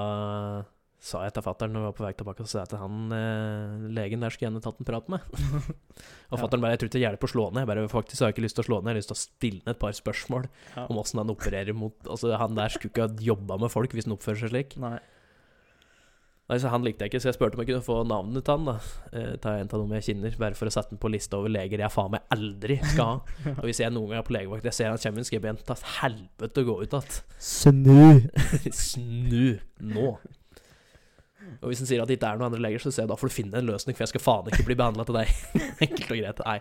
[1.04, 3.12] sa jeg til fatter'n når vi var på vei tilbake, så sa jeg til han
[3.12, 5.20] eh, legen der skulle gjerne tatt en prat med.
[6.32, 6.40] og Ja.
[6.40, 7.60] fatter'n bare 'Jeg tror ikke det hjelper å slå ned'.
[7.64, 9.18] Jeg bare faktisk har jeg ikke lyst til å slå ned, jeg har lyst til
[9.20, 10.86] å stille ned et par spørsmål Ja.
[10.88, 14.06] om åssen han opererer mot Altså, han der skulle ikke ha jobba med folk hvis
[14.08, 14.76] han oppfører seg slik.
[14.80, 14.98] Nei.
[16.48, 18.52] Nei, så Han likte jeg ikke, så jeg spurte om jeg kunne få navnet til
[18.58, 18.64] han.
[18.68, 18.74] da
[19.16, 21.48] eh, Ta en av dem jeg kjenner, bare for å sette den på lista over
[21.48, 23.14] leger jeg faen meg aldri skal ha.
[23.60, 25.42] Og Hvis jeg noen gang er på legevakt jeg ser han kommer inn, skal jeg
[25.42, 27.20] be ham ta helvete å gå ut igjen.
[27.40, 28.28] Snu!
[28.72, 30.18] Snu nå.
[31.60, 33.18] Og hvis han sier at det ikke er noen andre leger, så sier jeg da
[33.20, 35.32] får du finne en løsning, for jeg skal faen ikke bli behandla til deg.
[35.86, 36.44] Enkelt og greit.
[36.44, 36.58] Nei.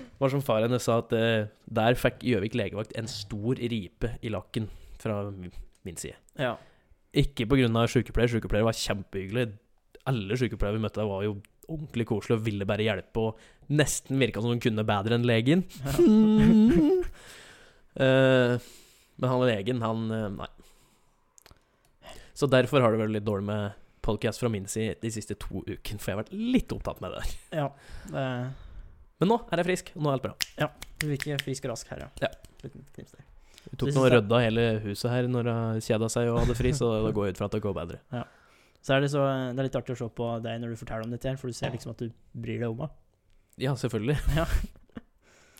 [0.00, 1.48] Det var som far hennes sa, at uh,
[1.80, 4.68] der fikk Gjøvik legevakt en stor ripe i lakken
[5.00, 6.18] fra min side.
[6.40, 6.54] Ja.
[7.16, 7.86] Ikke pga.
[7.90, 8.30] sykepleier.
[8.30, 9.48] sykepleier var kjempehyggelig.
[10.10, 11.38] Alle sykepleiere vi møtte, var jo
[11.70, 13.24] ordentlig koselige og ville bare hjelpe.
[13.24, 15.64] Og nesten virka som de kunne bedre enn legen.
[17.98, 18.56] uh,
[19.20, 20.48] men han legen, han eh, Nei.
[22.32, 25.62] Så derfor har det vært litt dårlig med podcast fra min side de siste to
[25.66, 27.34] ukene, for jeg har vært litt opptatt med det der.
[27.62, 27.68] ja.
[28.10, 28.26] Det,
[29.20, 30.34] Men nå er jeg frisk, og nå er alt bra.
[30.58, 30.68] Ja.
[31.00, 32.10] du virker frisk og rask her, ja.
[32.24, 32.30] Ja.
[32.62, 36.38] Du tok noe nå og jeg- rydda hele huset her når hun kjeda seg og
[36.42, 38.00] hadde fri, så da går jeg ut fra at det går bedre.
[38.20, 38.24] Ja.
[38.80, 39.20] Så er det, så,
[39.52, 41.52] det er litt artig å se på deg når du forteller om dette, her, for
[41.52, 42.94] du ser liksom at du bryr deg om henne.
[43.60, 44.16] Ja, selvfølgelig.
[44.40, 44.46] Ja.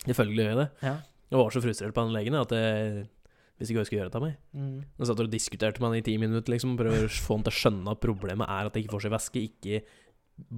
[0.07, 0.69] Selvfølgelig gjør jeg det.
[0.81, 0.93] Ja.
[1.31, 3.03] Jeg var så frustrert på han legen at jeg
[3.61, 4.35] visste ikke hva jeg skulle gjøre av meg.
[4.57, 4.77] Mm.
[4.99, 7.53] Jeg satt og diskuterte med han i ti minutter, liksom, prøver å få han til
[7.53, 9.81] å skjønne at problemet er at det ikke får seg væske, ikke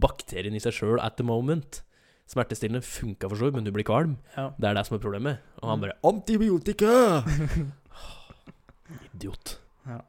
[0.04, 1.82] bakterien i seg sjøl at the moment.
[2.32, 4.16] Smertestillende funka for så vidt, men du blir kvalm.
[4.38, 4.50] Ja.
[4.58, 5.42] Det er det som er problemet.
[5.62, 5.84] Og han Mm.
[5.84, 7.24] bare 'Antibiotika!'
[9.16, 9.60] Idiot.
[9.88, 10.00] Ja.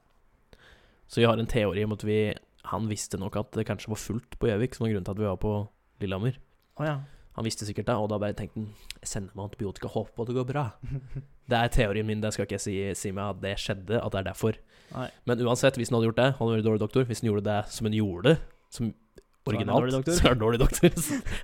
[1.09, 3.97] Så jeg har en teori om at vi Han visste nok at det kanskje var
[4.01, 5.69] fullt på Gjøvik, som var grunnen til at vi var på
[6.01, 6.39] Lillehammer.
[6.81, 6.95] Oh, ja.
[7.37, 8.71] Han visste sikkert det, og da bare tenkte han
[9.03, 10.71] Jeg sender meg antibiotika, på at det går bra.
[11.51, 14.13] Det er teorien min, det skal ikke jeg si, si meg at det skjedde, at
[14.15, 14.57] det er derfor.
[14.95, 15.09] Nei.
[15.29, 17.05] Men uansett, hvis han hadde gjort det, hadde vært dårlig doktor.
[17.09, 18.37] Hvis han gjorde det som han gjorde,
[18.73, 20.95] som er han originalt, så er han dårlig doktor.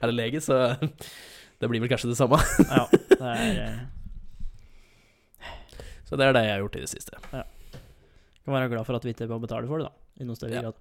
[0.00, 0.60] Eller lege, så
[1.60, 2.38] det blir vel kanskje det samme.
[2.64, 2.86] ja.
[3.20, 3.80] Det er eh,
[6.08, 7.20] Så det er det jeg har gjort i det siste.
[7.30, 10.22] Kan være glad for at vi ikke må betale for det, da.
[10.22, 10.62] I noen større Ja.
[10.64, 10.80] grad.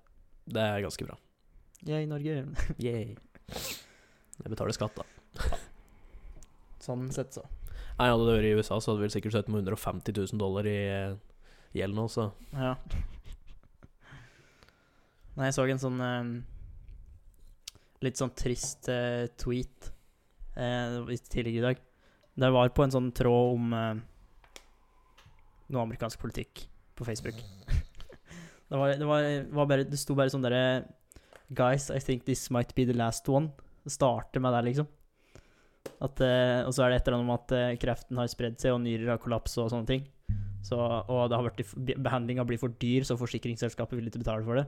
[0.50, 1.18] Det er ganske bra.
[1.86, 2.38] I Norge.
[2.86, 3.16] Yay.
[4.40, 5.04] Jeg betaler skatt, da.
[6.80, 7.44] Sånn sett, så.
[8.00, 10.68] Nei, hadde det vært i USA, så hadde vi sikkert sett med 150 000 dollar
[10.70, 11.18] i eh,
[11.76, 12.78] gjeld nå, så Ja.
[15.36, 16.30] Nei, jeg så en sånn eh,
[18.08, 19.90] litt sånn trist eh, tweet
[20.56, 21.82] eh, tidligere i dag.
[22.40, 24.02] Det var på en sånn tråd om eh,
[25.76, 26.64] noe amerikansk politikk
[26.96, 27.36] på Facebook.
[28.70, 29.28] det, var, det, var,
[29.60, 30.88] var bare, det sto bare sånn derre
[31.50, 33.52] Guys, I think this might be the last one.
[33.90, 34.88] Starte med det, liksom.
[36.00, 38.60] At, eh, og så er det et eller annet om at eh, kreften har spredd
[38.62, 40.06] seg, og nyrer har kollapset og sånne ting.
[40.64, 41.64] Så, og det har vært,
[42.00, 44.68] behandlinga blir for dyr, så forsikringsselskapet vil ikke betale for det.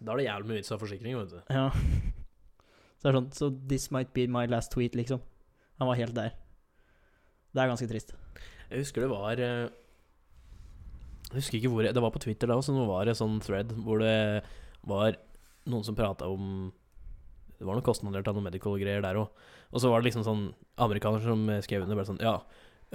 [0.00, 1.40] Da er det jævlig mye vits av forsikring, vet du.
[1.52, 1.68] Ja.
[3.00, 5.22] Så det er sånn So this might be my last tweet, liksom.
[5.80, 6.34] Han var helt der.
[7.50, 8.12] Det er ganske trist.
[8.70, 9.70] Jeg husker det var eh,
[11.30, 13.72] Jeg husker ikke hvor Det var på Twitter da også, nå var det sånn thread
[13.82, 14.44] hvor det
[14.86, 15.16] var
[15.70, 16.70] noen som prata om
[17.60, 19.44] Det var noen kostnader til noen medical-greier der òg.
[19.70, 20.48] Og så var det liksom sånn
[20.80, 22.38] amerikanere som skrev under bare sånn Ja,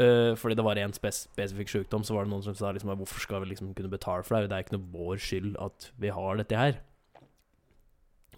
[0.01, 2.91] øh, fordi det var en spes spesifikk sykdom, så var det noen som sa liksom
[2.97, 4.49] Hvorfor skal vi liksom kunne betale for det?
[4.49, 6.81] Det er ikke noe vår skyld at vi har dette her.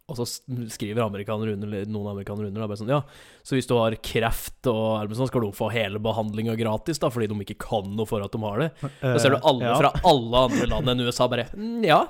[0.07, 0.23] Og så
[0.71, 3.01] skriver amerikanere under, noen amerikanere under da, bare sånn Ja,
[3.43, 7.09] så hvis du har kreft og er sånn, skal du få hele behandlinga gratis, da,
[7.11, 8.69] fordi de ikke kan noe for at de har det.
[9.01, 9.73] Da ser du alle ja.
[9.75, 12.05] fra alle andre land enn USA bare «Mm, Ja,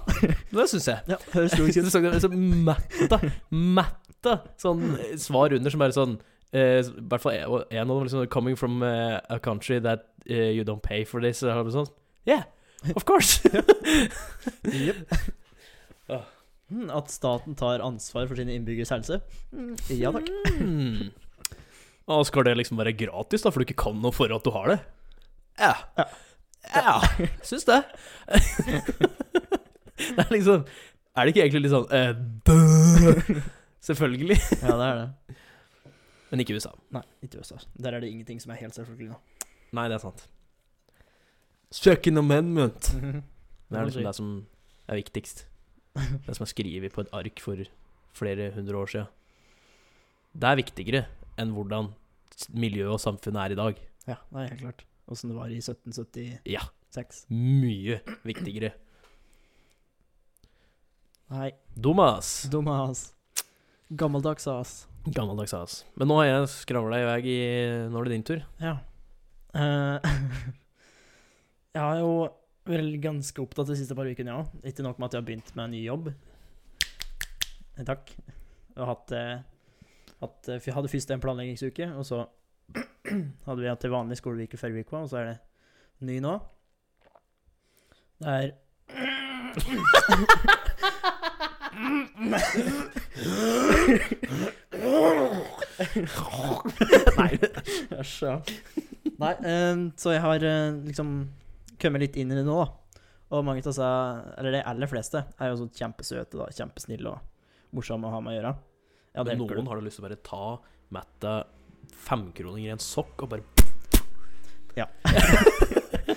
[0.53, 1.01] det syns jeg.
[1.09, 1.89] Ja, høres logisk ut.
[1.97, 3.17] Så, så, så matta,
[4.27, 6.17] matta sånn eh, svar under som bare sånn
[6.55, 10.05] Uh, I hvert fall en en av dem liksom Coming from uh, a country that
[10.29, 11.43] uh, you don't pay for this.
[11.43, 11.91] Eller sånt.
[12.25, 12.43] Yeah,
[12.95, 13.41] of course.
[16.67, 19.21] Hmm, At staten tar ansvar for sine innbyggeres helse?
[19.53, 20.27] Hmm, Ja takk.
[20.59, 21.11] Mm.
[22.11, 24.51] Og skal det liksom være gratis, da, for du ikke kan noe for at du
[24.55, 24.77] har det?
[25.59, 25.73] Ja.
[25.97, 26.07] Ja.
[26.75, 26.95] Ja,
[27.47, 27.77] syns det.
[29.95, 30.65] det er liksom
[31.15, 31.87] Er det ikke egentlig litt sånn
[32.43, 32.57] bø?
[33.81, 34.37] Selvfølgelig.
[34.63, 35.37] Ja, det er det.
[36.31, 36.73] Men ikke USA.
[36.91, 37.55] Nei, ikke USA.
[37.79, 39.19] Der er det ingenting som er helt selvfølgelig nå.
[39.77, 40.25] Nei, det er sant.
[41.71, 42.89] Second amendment.
[42.93, 43.21] Det
[43.69, 44.31] Det er liksom det som
[44.87, 45.45] er viktigst.
[46.25, 47.63] Det som er skrevet på et ark for
[48.15, 49.07] flere hundre år siden.
[50.37, 51.01] Det er viktigere
[51.39, 51.89] enn hvordan
[52.53, 53.79] miljøet og samfunnet er i dag.
[54.07, 54.83] Ja, det er helt klart.
[55.07, 56.43] Åssen det var i 1776.
[56.47, 56.63] Ja.
[57.31, 58.73] Mye viktigere.
[61.29, 62.47] Nei, Dumas.
[62.51, 63.13] dum as.
[63.89, 64.87] Gammeldags as.
[65.05, 65.85] Gammeldags ass.
[65.95, 67.37] Men nå har jeg skravla i vei i
[67.87, 68.41] Nå er det din tur.
[68.59, 68.73] Ja.
[69.55, 69.97] Eh,
[71.77, 72.09] jeg har jo
[72.67, 74.41] vært ganske opptatt de siste par ukene, ja.
[74.67, 76.05] Ikke nok med at jeg har begynt med en ny jobb.
[77.77, 78.03] Eh, Takk.
[78.75, 79.39] Jeg hatt, eh,
[80.19, 82.17] hatt eh, Jeg hadde først en planleggingsuke, og så
[83.47, 85.37] hadde vi hatt til vanlig skoleuke forrige uke, og så er det
[86.11, 86.33] ny nå.
[88.19, 88.47] Det er
[97.17, 97.31] Nei.
[97.97, 98.35] Æsj, ja.
[99.17, 101.09] Nei, um, så jeg har eh, liksom
[101.81, 102.67] kommet litt inn i det nå, da.
[103.33, 103.87] Og mange av disse,
[104.39, 106.47] eller de aller fleste, er jo så kjempesøte, da.
[106.53, 108.53] Kjempesnille og morsomme å ha med å gjøre.
[109.17, 110.43] Ja, Men noen noen har du lyst til å bare ta
[110.93, 111.31] Mette
[112.05, 113.43] femkroninger i en sokk og bare
[114.77, 114.85] Ja.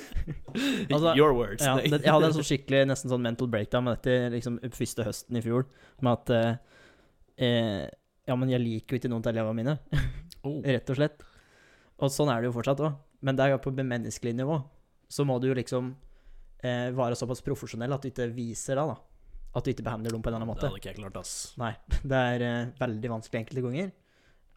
[0.90, 1.62] Altså, Your words.
[1.64, 5.06] Ja, det, jeg hadde en sånn skikkelig nesten sånn mental breakdown med dette liksom første
[5.06, 5.66] høsten i fjor.
[6.02, 6.80] Med at eh,
[7.40, 7.88] eh,
[8.29, 9.79] Ja, men jeg liker jo ikke noen av elevene mine,
[10.46, 10.62] Oh.
[10.64, 11.18] rett og slett.
[12.00, 12.94] Og sånn er det jo fortsatt òg.
[13.20, 14.55] Men er jo på menneskelig nivå.
[15.12, 15.90] Så må du jo liksom
[16.64, 18.96] eh, være såpass profesjonell at du ikke viser det, da.
[19.53, 20.62] At du ikke behandler dem på en annen måte.
[20.62, 21.35] Det hadde ikke jeg klart, ass.
[21.61, 21.74] Nei.
[22.12, 23.92] Det er eh, veldig vanskelig enkelte ganger.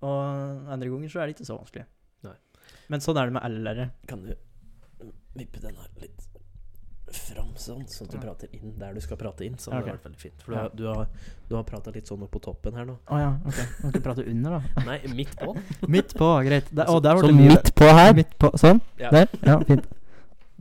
[0.04, 1.86] Og andre ganger så er det ikke så vanskelig.
[2.28, 2.38] Nei.
[2.94, 3.90] Men sånn er det med alle lærere.
[4.08, 4.32] Kan du
[5.36, 6.30] vippe den her litt
[7.16, 9.58] fram sånn, sånn at du prater inn der du skal prate inn?
[9.62, 9.88] Sånn okay.
[9.88, 10.46] det vært veldig fint.
[10.46, 12.98] For du har, du har, du har prata litt sånn opp på toppen her nå.
[13.08, 13.60] Å ja, ok.
[13.82, 14.86] Du skal prate under, da.
[14.88, 15.56] Nei, midt på.
[15.96, 16.72] Midt på, greit.
[16.72, 18.16] Der, å, der ble så det mye midt på her?
[18.18, 18.82] Midt på, sånn?
[19.02, 19.12] Ja.
[19.14, 19.30] Der?
[19.44, 19.90] Ja, fint.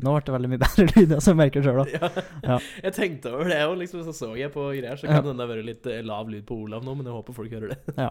[0.02, 1.84] Nå ble det veldig mye bedre lyd, jeg merker sjøl, da.
[1.92, 2.24] Ja.
[2.42, 2.56] Ja.
[2.88, 5.18] Jeg tenkte over det, òg, liksom så så jeg på greier, så Ja.
[5.18, 7.52] kan hende det være litt eh, lav lyd på Olav nå, men jeg håper folk
[7.52, 7.96] hører det.
[7.96, 8.10] Ja.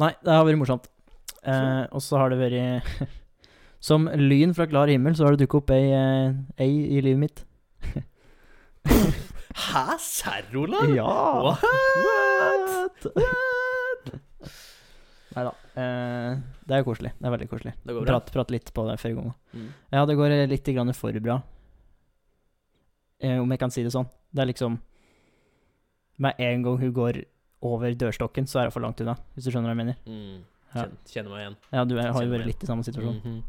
[0.00, 0.88] Nei, det har vært morsomt.
[1.44, 3.08] Eh, og så har det vært
[3.80, 7.20] Som lyn fra klar himmel, så har det dukket opp ei, eh, ei i livet
[7.20, 7.44] mitt.
[9.60, 9.84] Hæ?
[9.98, 10.90] Serr, Olav?
[10.94, 11.14] Ja!
[11.54, 13.06] What?
[15.30, 15.52] Nei da.
[15.78, 17.12] Eh, det er koselig.
[17.18, 17.72] Det er veldig koselig.
[17.84, 18.16] Det går bra.
[18.18, 19.32] Prat, prat litt på det før gang.
[19.54, 19.68] Mm.
[19.94, 21.36] Ja, det går eh, litt grann for bra.
[23.20, 24.08] Eh, om jeg kan si det sånn.
[24.30, 24.78] Det er liksom
[26.20, 27.22] Med en gang hun går
[27.64, 29.96] over dørstokken, så er hun for langt unna, hvis du skjønner hva jeg mener.
[30.04, 30.42] Mm.
[30.74, 30.84] Ja.
[31.08, 31.56] Kjenner, meg igjen.
[31.72, 33.20] Ja, du er, har jo vært litt i samme situasjon.
[33.24, 33.40] Mhm.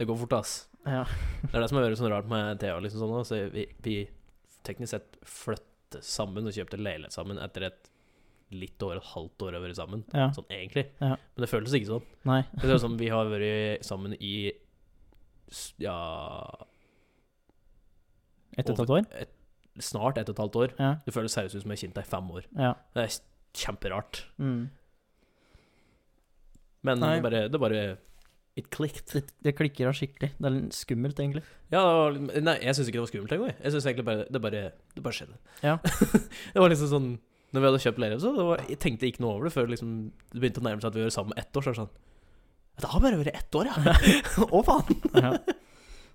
[0.00, 0.52] Det går fort, ass.
[0.86, 1.04] Ja.
[1.42, 2.78] Det er det som har vært sånn rart med Thea.
[2.80, 3.40] Liksom sånn, også.
[3.52, 3.96] vi, vi
[4.66, 7.90] teknisk sett flyttet sammen og kjøpte leilighet sammen etter et
[8.50, 10.04] litt over et halvt år å være sammen.
[10.16, 10.30] ja.
[10.34, 10.86] Sånn egentlig.
[10.98, 11.14] Ja.
[11.20, 12.06] Men det føltes ikke sånn.
[12.26, 12.40] Nei.
[12.62, 14.34] Det er sånn, Vi har vært sammen i
[15.82, 15.96] ja
[18.58, 19.06] Ett og et halvt år?
[19.18, 19.30] et,
[19.82, 20.74] snart ett og et halvt år.
[20.78, 20.90] Ja.
[21.06, 22.46] Det føles seriøst ut som jeg har kjent deg i fem år.
[22.58, 22.72] ja.
[22.94, 23.18] Det er
[23.60, 24.24] kjemperart.
[24.38, 24.68] Mm.
[26.86, 27.14] Men Nei.
[27.16, 27.80] det bare, det bare.
[28.68, 30.30] Det, det klikker av skikkelig.
[30.36, 31.42] Det er litt skummelt, egentlig.
[31.72, 33.56] Ja, nei, jeg syns ikke det var skummelt engang.
[33.56, 34.62] Jeg synes egentlig bare Det bare,
[34.96, 35.38] det bare skjedde.
[35.62, 35.76] Ja.
[36.54, 37.08] det var liksom sånn
[37.50, 39.70] Når vi hadde kjøpt leilighet, så det var, jeg tenkte ikke noe over det før
[39.72, 39.94] liksom,
[40.30, 41.64] det begynte å nærme seg at vi var sammen ett år.
[41.66, 43.96] Så er det sånn Det har bare vært ett år, ja.
[44.56, 45.02] Å, faen.
[45.26, 45.34] Ja.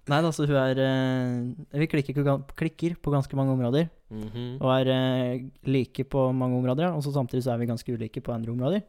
[0.06, 3.88] Nei, altså, hun er eh, Vi klikker, på klikker på ganske mange områder.
[4.14, 4.60] Mhm.
[4.60, 8.22] Og er eh, like på mange områder, og så samtidig så er vi ganske ulike
[8.22, 8.86] på andre områder.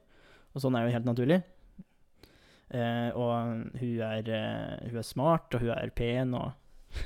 [0.52, 1.40] Og sånn er jo helt naturlig.
[2.74, 3.30] Eh, og
[3.78, 6.52] hun er, uh, hun er smart, og hun er pen, og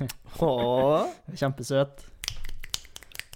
[1.41, 2.07] kjempesøt.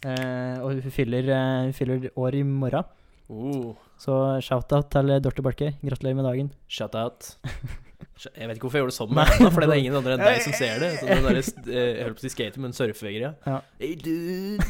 [0.04, 1.30] Uh, og hun fyller,
[1.64, 2.84] hun fyller år i morgen.
[3.32, 4.12] Oh, Så
[4.44, 5.70] shout-out til Dorte Barke.
[5.80, 6.52] Gratulerer med dagen.
[6.68, 7.36] shout out.
[8.36, 10.20] Jeg vet ikke hvorfor jeg gjorde det sånn med for det er ingen andre enn
[10.22, 10.90] deg som ser det.
[11.00, 13.30] Så den der, jeg holdt på å si skater, men surfegreia.
[13.48, 13.56] Ja.
[13.80, 14.62] Hey, dude.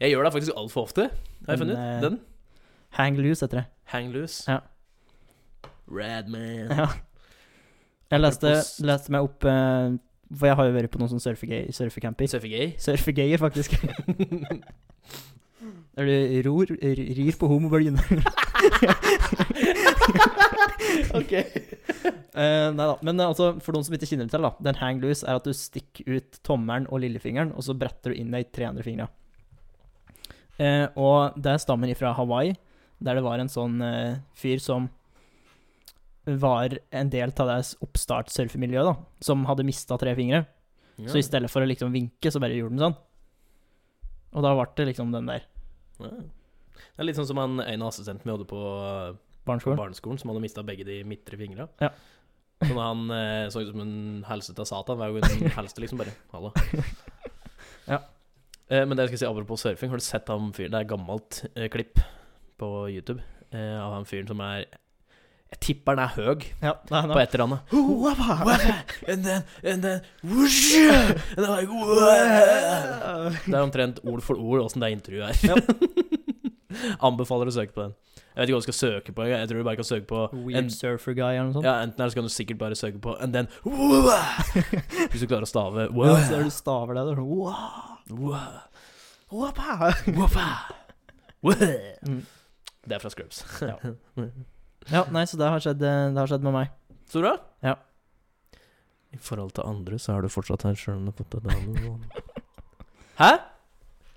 [0.00, 1.04] Jeg gjør det faktisk altfor ofte,
[1.46, 1.78] har jeg funnet.
[1.78, 2.02] ut.
[2.02, 2.16] Den.
[2.98, 3.64] Hang loose, heter det.
[3.92, 4.40] Hang loose.
[4.50, 4.56] Ja.
[5.90, 6.70] Rad man.
[6.70, 6.86] Ja.
[8.10, 8.50] Jeg leste,
[8.86, 9.92] leste meg opp eh,
[10.34, 12.26] For jeg har jo vært på noen sånne surfegay- surfecamper.
[12.30, 12.72] Surfegay.
[12.82, 13.70] Surfegayer, faktisk.
[15.98, 16.14] Der du
[16.46, 17.98] ror, r- rir på homobølgen.
[21.18, 21.32] ok.
[21.34, 22.94] Eh, nei da.
[23.04, 24.52] Men eh, altså, for noen som ikke kjenner det til, da.
[24.64, 28.20] Den hang loose er at du stikker ut tommelen og lillefingeren, og så bretter du
[28.20, 29.08] inn de tre andre fingra.
[30.60, 32.54] Eh, og det stammer ifra Hawaii,
[33.00, 34.88] der det var en sånn eh, fyr som
[36.24, 39.22] var en del av deres oppstartssurfemiljøet, da.
[39.24, 40.44] Som hadde mista tre fingre.
[41.08, 42.98] Så i stedet for å liksom vinke, så bare gjorde den sånn.
[44.36, 45.48] Og da ble det liksom den der
[46.00, 46.12] Ja.
[46.80, 49.16] Det er litt sånn som han en assistenten vi hadde på uh,
[49.48, 49.78] barneskolen.
[49.78, 51.66] barneskolen, som hadde mista begge de midtre fingra.
[51.80, 51.90] Ja.
[52.60, 56.00] Så når han eh, så ut som en helsete satan hver gang han helste, liksom
[56.02, 56.50] bare Hallo.
[57.88, 58.02] Ja.
[58.68, 60.86] Eh, men det jeg skal si apropos surfing, har du sett han fyren Det er
[60.86, 62.02] et gammelt eh, klipp
[62.60, 64.68] på YouTube eh, av han fyren som er
[65.50, 67.72] Jeg tipper den er høg Ja, nei, på et eller annet.
[69.10, 73.32] And then, and then whoosh, and then like, wow.
[73.34, 75.64] Det er omtrent ord for ord åssen det intervjuet er.
[77.06, 77.96] Anbefaler å søke på den.
[78.30, 79.24] Jeg vet ikke hva du skal søke på.
[79.26, 81.66] Jeg tror du bare kan søke på Weird en, surfer guy eller noe sånt.
[81.66, 83.50] ja, Enten eller så kan du sikkert bare søke på And then.
[85.10, 87.98] Hvis du klarer å stave Ja, så du staver det, er sånn wow.
[88.14, 88.60] Wow.
[91.42, 91.56] Wow.
[92.06, 92.22] Mm.
[92.86, 93.42] Det er fra Scrubs.
[93.66, 93.76] Ja.
[94.90, 96.72] Ja, nei, så det har skjedd, eh, det har skjedd med meg.
[97.10, 97.36] Så bra.
[97.66, 97.76] Ja.
[99.10, 101.46] I forhold til andre så er du fortsatt her sjøl om du har fått deg
[101.50, 101.94] dame.
[103.20, 103.30] Hæ?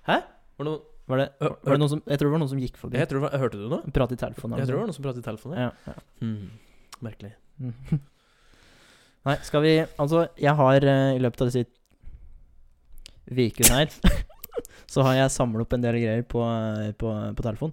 [0.08, 0.18] Hæ?
[0.58, 2.60] Var det noe Var det, var det noen som, jeg tror det var noen som
[2.62, 2.96] gikk forbi.
[2.96, 3.92] Jeg tror det var, Hørte du noe?
[3.92, 4.56] Prat i telefonen.
[4.62, 5.58] Jeg tror det var noen som pratet i telefonen.
[5.60, 5.96] ja, ja.
[6.22, 6.46] Hmm.
[7.04, 7.32] Merkelig.
[7.60, 7.74] Mm.
[9.28, 11.66] Nei, skal vi Altså, jeg har eh, i løpet av disse
[13.30, 13.92] ukene her
[14.94, 17.72] Så har jeg samlet opp en del greier på, eh, på, på telefon.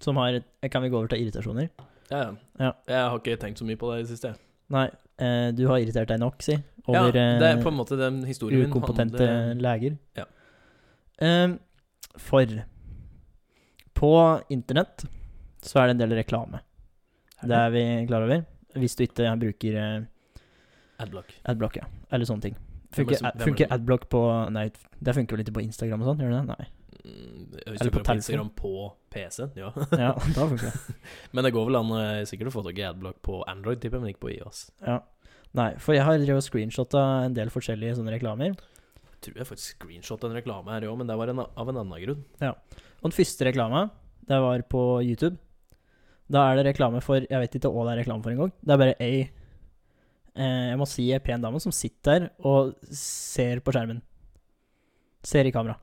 [0.00, 1.68] Som har Kan vi gå over til irritasjoner?
[2.10, 2.32] Ja, ja.
[2.58, 2.72] Ja.
[2.88, 4.34] Jeg har ikke tenkt så mye på det i det siste.
[4.72, 4.86] Nei,
[5.18, 6.56] eh, du har irritert deg nok, si.
[6.88, 9.98] Ja, det er eh, på en måte den historien min ukompetente handler- leger.
[10.16, 10.24] Ja.
[11.20, 11.58] Ehm,
[12.16, 12.46] for
[13.98, 14.12] på
[14.48, 15.04] internett
[15.62, 16.60] så er det en del reklame.
[17.42, 18.44] Det er vi klar over.
[18.78, 20.00] Hvis du ikke bruker eh,
[20.98, 21.32] Adblock.
[21.44, 21.84] adblock, ja.
[22.10, 22.56] Eller sånne ting.
[22.56, 24.70] Er Funker, ad, er funker adblock på Nei,
[25.02, 26.22] det funker vel ikke på Instagram og sånn?
[26.24, 26.56] Gjør det det?
[26.56, 26.68] Nei.
[27.04, 28.02] Eller på.
[28.14, 28.72] Instagram på
[29.12, 29.72] PC-en, ja.
[29.92, 30.96] Ja, da funker det.
[31.32, 33.98] Men det går vel an eh, sikkert å få tak i adblock på Android, tipper
[33.98, 34.64] jeg, men ikke på IOS.
[34.84, 34.98] Ja.
[35.56, 38.52] Nei, for jeg har drevet screenshotta en del forskjellige sånne reklamer.
[38.54, 41.80] Jeg Tror jeg faktisk screenshotta en reklame her òg, men det var en, av en
[41.80, 42.24] annen grunn.
[42.44, 43.88] Og den første reklama,
[44.28, 45.38] det var på YouTube.
[46.28, 48.52] Da er det reklame for Jeg vet ikke hva det er reklame for engang.
[48.60, 52.74] Det er bare ei eh, Jeg må si ei pen dame som sitter der og
[52.92, 54.02] ser på skjermen.
[55.24, 55.78] Ser i kamera.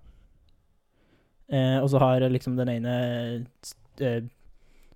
[1.52, 2.94] Eh, og så har liksom den ene
[4.02, 4.24] eh,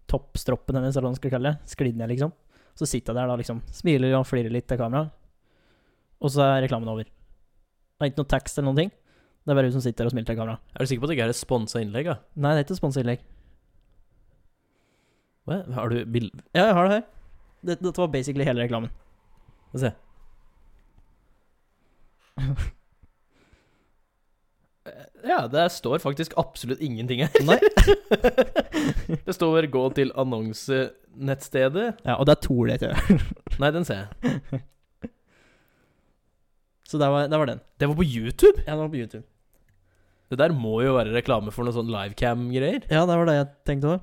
[0.10, 2.34] toppstroppen hennes, eller hva man skal kalle det, sklidd ned, liksom.
[2.80, 5.10] Så sitter jeg der da liksom, smiler og flirer litt til kamera.
[6.20, 7.06] Og så er reklamen over.
[7.06, 8.94] Det er ikke noe tekst eller noen ting.
[9.44, 10.58] Det er bare hun som sitter og smiler til kamera.
[10.74, 12.10] Er du sikker på at det ikke er et sponsa innlegg?
[12.10, 12.18] da?
[12.40, 13.24] Nei, det er ikke sponsa innlegg.
[15.50, 15.62] Hva?
[15.76, 16.32] Har du bild...
[16.54, 17.06] Ja, jeg har det her.
[17.60, 18.92] Dette, dette var basically hele reklamen.
[19.74, 19.94] Få se.
[25.28, 27.32] Ja, det står faktisk absolutt ingenting her.
[27.46, 27.58] Nei.
[29.26, 32.00] det står 'gå til annonsenettstedet'.
[32.06, 32.94] Ja, og det er to det til.
[33.60, 34.62] Nei, den ser jeg.
[36.90, 37.60] Så der var, der var den.
[37.80, 38.64] Det var på YouTube!
[38.66, 39.26] Ja, det var på YouTube.
[40.30, 42.84] Det der må jo være reklame for noe sånn livecam-greier.
[42.90, 44.00] Ja, det var det jeg tenkte òg.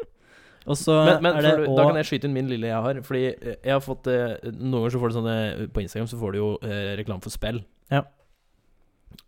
[0.70, 2.84] og så Men, men er det du- da kan jeg skyte inn min lille jeg
[2.86, 3.00] har.
[3.04, 5.36] Fordi eh, jeg har fått eh, Noen ganger så får du sånne
[5.72, 7.62] På Instagram så får du jo eh, reklame for spill.
[7.92, 8.02] Ja.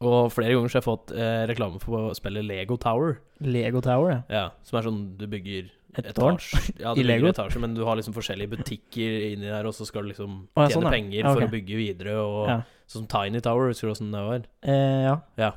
[0.03, 3.17] Og flere ganger så har jeg fått eh, reklame for å spille Lego Tower.
[3.45, 4.21] Lego Tower, ja.
[4.33, 5.69] Ja, Som er sånn du bygger
[5.99, 6.59] Et etasje.
[6.81, 7.31] Ja, du I bygger Lego?
[7.31, 10.65] etasjer, men du har liksom forskjellige butikker inni der, og så skal du liksom Å,
[10.65, 10.95] ja, tjene sånn, ja.
[10.97, 12.17] penger Ja, for å bygge videre.
[12.23, 12.57] Og Ja.
[12.93, 14.43] Sånn som Tiny Tower, husker du åssen det var?
[14.69, 15.15] Eh, ja.
[15.41, 15.53] Ja.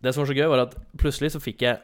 [0.00, 1.80] Det som var så gøy, var at plutselig så fikk jeg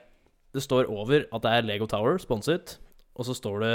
[0.56, 2.78] Det står over at det er Lego Tower, sponset,
[3.18, 3.72] og så står det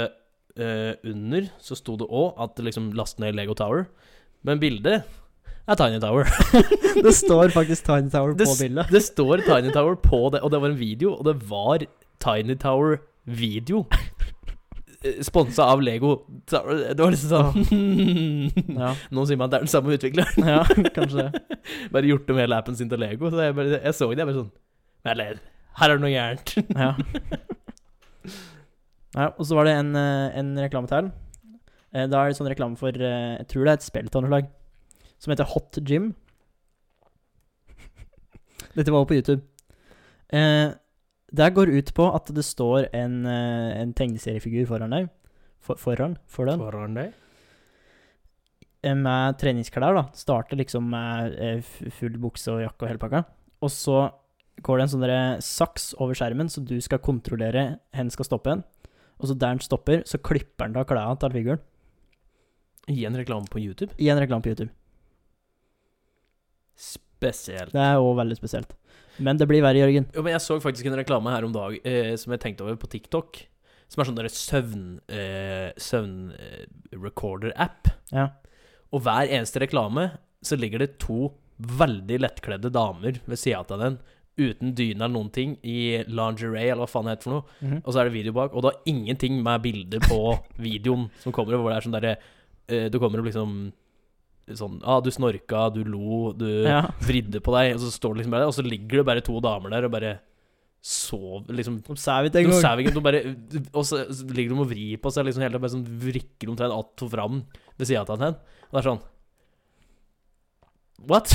[0.58, 3.84] eh, under så sto det òg at det liksom last ned Lego Tower.
[4.42, 5.04] Men bildet
[5.68, 6.26] er Tiny Tower.
[7.06, 8.90] Det står faktisk Tiny Tower på bildet.
[8.92, 11.84] Det står Tiny Tower på det, og det var en video, og det var
[12.22, 13.84] Tiny Tower-video.
[15.26, 16.12] Sponsa av Lego.
[16.46, 16.60] Det
[17.00, 20.46] var liksom sånn Ja, Nå sier man at det er den samme utvikleren.
[20.46, 20.60] ja
[20.94, 21.58] kanskje det.
[21.94, 23.30] Bare gjort om hele appen sin til Lego.
[23.32, 24.52] Så jeg, bare, jeg så det, jeg bare sånn
[25.14, 25.40] Eller,
[25.80, 26.54] her er det noe gærent.
[26.78, 26.92] Ja.
[29.18, 31.10] ja og så var det en, eh, en reklame til.
[31.92, 34.22] Eh, Da er det sånn reklame for eh, Jeg tror det er et spill av
[34.22, 34.52] noe slag.
[35.22, 36.12] Som heter Hot Gym.
[38.76, 39.44] Dette var på YouTube.
[40.32, 40.72] Eh,
[41.32, 45.10] det går ut på at det står en, eh, en tegneseriefigur foran deg.
[45.62, 46.18] For, foran?
[46.26, 46.58] Foran?
[46.60, 47.12] Foran deg.
[48.82, 50.04] eh, med treningsklær, da.
[50.18, 51.62] Starter liksom med eh,
[51.94, 53.22] full bukse og jakke og hele pakka.
[53.62, 54.10] Og så
[54.62, 58.66] går det en sånn saks over skjermen, så du skal kontrollere hvor skal stoppe hen.
[59.22, 61.62] Og så der den stopper, så klipper den av klærne til figuren.
[62.90, 63.94] I en reklame på YouTube.
[64.02, 64.72] I en reklame på YouTube.
[66.78, 67.72] Spesielt.
[67.74, 68.70] Det er òg veldig spesielt.
[69.22, 70.06] Men det blir verre, Jørgen.
[70.14, 72.76] Jo, men jeg så faktisk en reklame her om dag eh, som jeg tenkte over
[72.80, 73.30] på TikTok.
[73.92, 74.86] Som er sånn derre søvn...
[75.12, 77.90] Eh, Søvn-recorder-app.
[78.12, 78.26] Ja.
[78.92, 80.02] Og hver eneste reklame
[80.44, 81.30] så ligger det to
[81.62, 84.00] veldig lettkledde damer ved sida av den.
[84.40, 87.44] Uten dyne eller noen ting, i lingerie, eller hva faen det heter for noe.
[87.60, 87.82] Mhm.
[87.84, 90.20] Og så er det video bak, og det har ingenting med bilder på
[90.68, 93.50] videoen som kommer, hvor det er sånn derre eh, Du kommer opp liksom
[94.48, 96.80] Sånn ah, du snorka, du lo, du Ja.
[97.00, 99.20] vridde på deg, og så står det liksom bare der, Og så ligger det bare
[99.22, 100.18] to damer der og bare
[100.82, 103.68] sover Liksom De sover ikke engang.
[103.72, 106.50] Og så så ligger de og vrir på seg liksom hele tiden, bare sånn vrikker
[106.50, 107.42] omtrent att og fram
[107.78, 108.34] ved sida av henne.
[108.66, 109.02] Og det er sånn
[111.08, 111.32] What?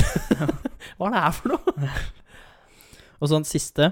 [0.98, 1.88] Hva er det her for noe?
[3.20, 3.90] Og sånn siste,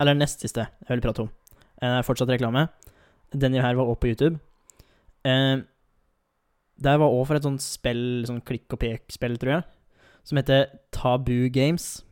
[0.00, 1.28] eller nest siste, jeg vil prate om.
[1.82, 2.68] Eh, fortsatt reklame.
[3.34, 4.40] Den her var også på YouTube.
[5.28, 5.60] Eh,
[6.80, 9.66] det var òg for et sånt spill, sånn klikk og pek-spill, tror jeg,
[10.26, 12.02] som heter Tabu Games.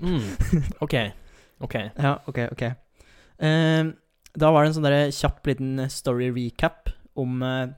[0.00, 0.24] Mm.
[0.84, 0.96] OK.
[1.60, 1.76] OK.
[1.76, 2.64] Ja, ok, ok.
[3.40, 3.92] Uh,
[4.36, 7.72] da var det en sånn der kjapp liten story recap om eh,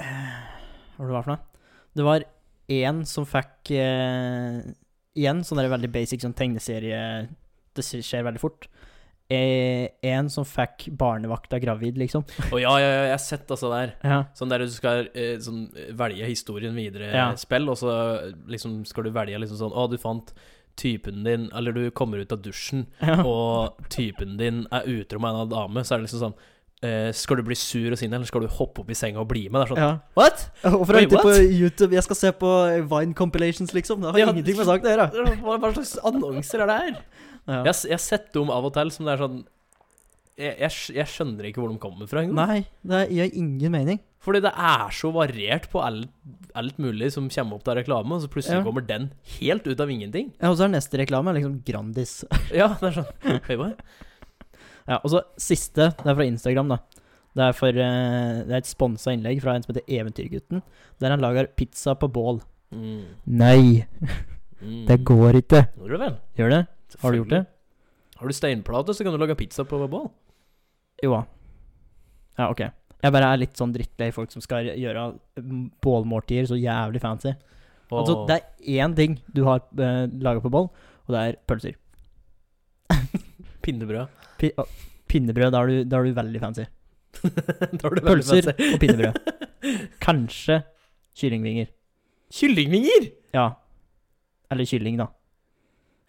[0.00, 1.66] Hva var det var for noe?
[1.94, 2.24] Det var
[2.72, 4.62] én som fikk uh,
[5.14, 7.02] Igjen sånn der veldig basic sånn tegneserie
[7.76, 8.66] Det skjer veldig fort.
[9.32, 12.26] Eh, en som fikk barnevakta gravid, liksom.
[12.52, 13.94] Å ja, ja, ja, jeg har sett altså der.
[14.04, 14.18] Ja.
[14.36, 15.62] Sånn der du skal eh, sånn,
[15.96, 17.30] velge historien videre Ja.
[17.40, 17.94] spill, og så
[18.52, 20.34] liksom skal du velge liksom sånn Å, du fant
[20.76, 23.22] typen din Eller du kommer ut av dusjen, ja.
[23.24, 26.36] og typen din er utro med en av dame, så er det liksom sånn
[26.84, 29.28] Uh, Skal du bli sur og sinna, eller skal du hoppe opp i senga og
[29.30, 29.62] bli med?
[29.62, 29.92] Det er sånn ja.
[30.18, 30.42] What?
[30.60, 31.30] Hvorfor er jeg på?
[31.48, 31.94] YouTube?
[31.96, 32.50] Jeg skal se på
[32.90, 34.02] Vine compilations, liksom.
[34.02, 35.38] Det har Ja, ingenting med saken å gjøre.
[35.62, 36.98] Hva slags annonser er det her?
[37.46, 37.62] Ja.
[37.68, 39.42] Jeg, jeg har sett dem av og til som det er sånn
[40.34, 42.48] jeg, jeg, jeg skjønner ikke hvor de kommer fra engang.
[42.48, 44.00] Nei, det gir ingen mening.
[44.24, 46.08] Fordi det er så variert på alt,
[46.58, 48.64] alt mulig som kommer opp av reklame, og så plutselig Ja.
[48.66, 50.32] kommer den helt ut av ingenting.
[50.40, 52.24] Ja, og så er neste reklame liksom Grandis.
[52.56, 53.70] Ja, det er sånn hva?
[54.88, 56.80] Ja, og så siste, det er fra Instagram, da.
[57.34, 60.60] Det er, for, eh, det er et sponsa innlegg fra en som heter Eventyrgutten,
[61.02, 62.40] der han lager pizza på bål.
[62.74, 63.04] Mm.
[63.26, 63.86] Nei,
[64.64, 64.86] Mm.
[64.88, 65.58] det går ikke.
[65.76, 66.14] Gjør det vel?
[66.38, 66.60] Gjør det?
[67.02, 67.44] Har du gjort det?
[68.20, 70.08] Har du steinplate, så kan du lage pizza på bål.
[71.02, 71.22] Jo da.
[72.38, 72.62] Ja, ok.
[73.04, 75.10] Jeg bare er litt sånn drittlei folk som skal gjøre
[75.84, 77.34] bålmåltider så jævlig fancy.
[77.90, 78.00] Oh.
[78.00, 80.70] Altså, det er én ting du har uh, laga på bål,
[81.04, 81.76] og det er pølser.
[83.64, 84.22] pinnebrød.
[84.40, 84.64] P å,
[85.10, 86.64] pinnebrød, da er, du, da er du veldig fancy.
[87.20, 88.70] du veldig Pølser fancy.
[88.72, 89.20] og pinnebrød.
[90.02, 90.62] Kanskje
[91.20, 91.68] kyllingvinger.
[92.34, 93.10] Kyllingvinger!
[93.36, 93.50] Ja.
[94.50, 95.10] Eller kylling, da.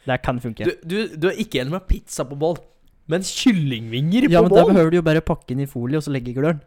[0.05, 0.67] Det kan funke.
[0.69, 2.59] Du, du, du er ikke enig med pizza på bål,
[3.11, 5.97] men kyllingvinger ja, på men da der behøver du jo bare pakke den i folie
[5.99, 6.61] og så legge i gløren.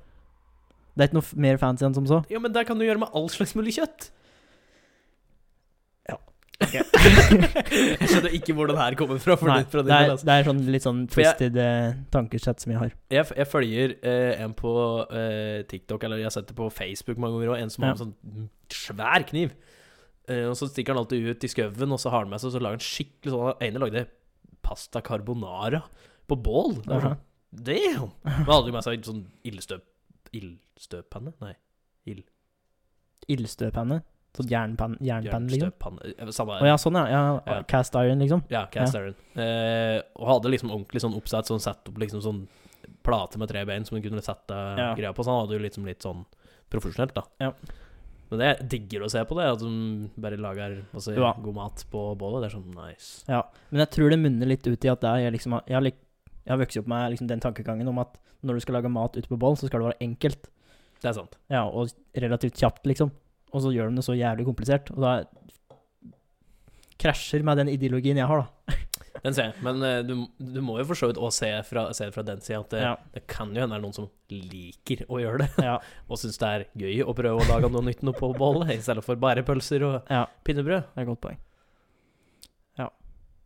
[0.98, 2.22] Det er ikke noe mer fancy enn som så.
[2.30, 4.08] Ja, men det kan du gjøre med all slags mulig kjøtt.
[6.10, 6.16] Ja.
[6.66, 9.36] jeg skjønner ikke hvor den her kommer fra.
[9.46, 10.26] Nei, det, fra det, er, altså.
[10.26, 12.96] det er sånn litt sånn twisted jeg- eh, tankesett som jeg har.
[13.14, 14.72] jeg, jeg følger eh, en på
[15.06, 17.94] eh, TikTok, eller jeg har sett det på Facebook mange ganger òg, en som har
[17.94, 19.54] en sånn svær kniv.
[20.28, 22.52] Eh, og så stikker han alltid ut i skauen, og så har han med seg
[22.52, 24.02] Så lager han skikkelig sånn Den ene lagde
[24.68, 25.80] pasta carbonara
[26.28, 26.82] på bål.
[26.84, 28.10] Det var sånn Damn!
[28.28, 29.84] Han hadde jo med seg sånn ildstøp...
[30.36, 31.32] Ildstøppanne?
[31.40, 31.54] Nei.
[32.12, 32.26] Ild...
[33.32, 34.02] Ildstøppanne.
[34.36, 35.96] Sånn jernpanne, jernpanne liksom.
[36.04, 37.06] Eh, Samme Å ja, sånn ja.
[37.08, 37.22] ja.
[37.48, 37.56] Ja.
[37.70, 38.44] Cast iron, liksom.
[38.52, 39.16] Ja, cast iron.
[39.40, 42.44] Eh, og hadde liksom ordentlig sånn oppsett, sånn satt opp liksom sånn
[43.06, 44.92] plate med tre bein som hun kunne sette Ja.
[44.98, 45.24] greia på.
[45.24, 46.26] Så han hadde jo liksom litt sånn
[46.68, 47.24] profesjonelt, da.
[47.40, 47.54] Ja.
[48.30, 51.32] Men det jeg digger å se på det, at de bare lager altså, Ja.
[51.40, 52.42] god mat på bålet.
[52.44, 53.24] Det er sånn nice.
[53.28, 53.42] Ja.
[53.70, 56.58] Men jeg tror det munner litt ut i at jeg liksom Jeg har, Jeg har
[56.60, 59.36] vokst opp med liksom, den tankegangen om at når du skal lage mat ute på
[59.38, 60.46] bål, så skal det være enkelt.
[61.02, 61.36] Det er sant.
[61.50, 63.10] Ja, og relativt kjapt, liksom.
[63.52, 64.90] Og så gjør de det så jævlig komplisert.
[64.94, 65.24] Og da
[66.98, 68.74] krasjer med den ideologien jeg har, da.
[69.24, 69.54] Den ser jeg.
[69.66, 72.60] Men uh, du, du må jo for så vidt òg se det fra den sida
[72.60, 72.94] at det, Ja.
[73.14, 75.76] det kan jo hende det er noen som liker å gjøre det, Ja.
[76.10, 78.80] og syns det er gøy å prøve å lage noe nytt noe på bollet, i
[78.84, 80.24] stedet for bare pølser og ja.
[80.46, 80.90] pinnebrød.
[80.92, 81.40] Det er et godt poeng.
[82.78, 82.90] Ja.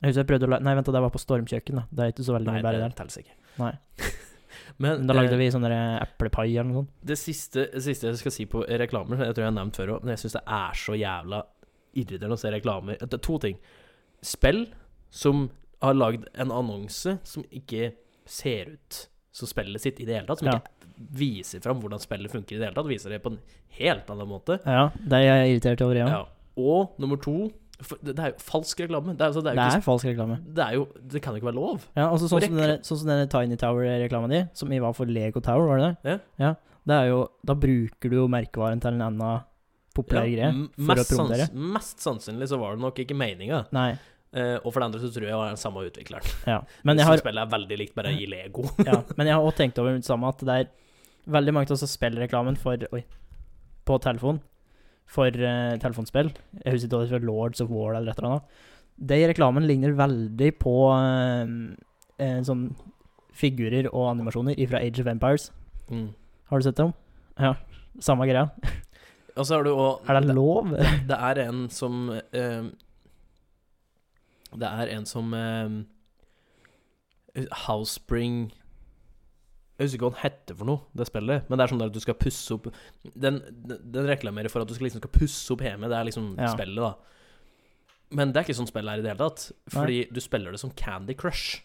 [0.03, 1.87] Jeg husker jeg prøvde å lage Nei, vent, det var på Stormkjøkken, da.
[1.91, 2.99] Det er ikke så veldig mye bedre der.
[2.99, 3.39] telles ikke.
[3.63, 3.73] Nei.
[4.83, 6.93] Men da lagde eh, vi sånn der eplepai eller noe sånt.
[7.09, 9.95] det siste, det siste jeg skal si på reklamer, jeg tror jeg har nevnt før
[9.97, 11.41] òg, men jeg syns det er så jævla
[11.93, 13.59] irriterende å se reklamer Det er to ting.
[14.25, 14.63] Spill
[15.13, 15.43] som
[15.83, 17.93] har lagd en annonse som ikke
[18.29, 19.01] ser ut
[19.33, 20.43] som spillet sitt i det hele tatt.
[20.43, 20.59] Som Ja.
[20.61, 22.87] ikke viser fram hvordan spillet funker i det hele tatt.
[22.91, 23.39] Viser det på en
[23.79, 24.61] helt annen måte.
[24.65, 26.07] Ja, det er jeg irritert over, ja.
[26.09, 26.25] Ja.
[26.57, 27.51] Og nummer to
[27.83, 29.17] det, det er jo falsk reklame.
[29.17, 30.37] Det er, altså, det er Det er falsk reklame.
[30.55, 31.87] Det jo Det kan jo ikke være lov.
[31.97, 35.07] Ja, altså sånn som, denne, sånn som denne Tiny Tower-reklama di, som i var for
[35.07, 36.21] Lego Tower, var det det?
[36.39, 36.55] Ja.
[36.87, 39.43] Det er jo Da bruker du jo merkevaren til en annen
[39.97, 41.47] populær Ja, greie for å promotere.
[41.49, 43.65] Sans, mest sannsynlig så var det nok ikke meninga.
[44.33, 46.31] Eh, og for det andre så tror jeg det var den samme utvikleren.
[46.53, 46.61] Ja.
[46.89, 48.65] Men jeg har, Spillet er veldig likt, bare i Lego.
[48.89, 50.71] ja, men jeg har også tenkt over det samme, at det er
[51.37, 53.05] veldig mange av oss som spiller reklamen for Oi.
[53.89, 54.41] På telefon.
[55.13, 56.31] For uh, telefonspill.
[56.63, 58.61] Jeg husker ikke om det var, Lords of War eller et eller annet.
[59.13, 61.51] De reklamen ligner veldig på uh,
[62.23, 62.71] uh, sånn
[63.37, 65.51] figurer og animasjoner fra Age of Empires.
[65.91, 66.13] Mm.
[66.49, 66.95] Har du sett dem?
[67.41, 67.57] Ja.
[68.01, 68.47] Samme greia.
[69.33, 70.73] Og så har du òg Er det lov?
[71.09, 72.07] Det er en som
[74.59, 75.77] Det er en som eh,
[77.67, 78.51] Housespring
[79.79, 81.47] Jeg husker ikke hva den heter for noe, det spillet.
[81.49, 82.69] Men det er sånn at du skal pusse opp
[83.17, 85.89] Den, den, reklamerer for at du skal, liksom skal pusse opp hjemme.
[85.91, 86.53] Det er liksom Ja.
[86.53, 86.95] spillet, da.
[88.13, 89.47] Men det er ikke sånn spillet er i det hele tatt.
[89.73, 91.63] Fordi du spiller det som Candy Crush.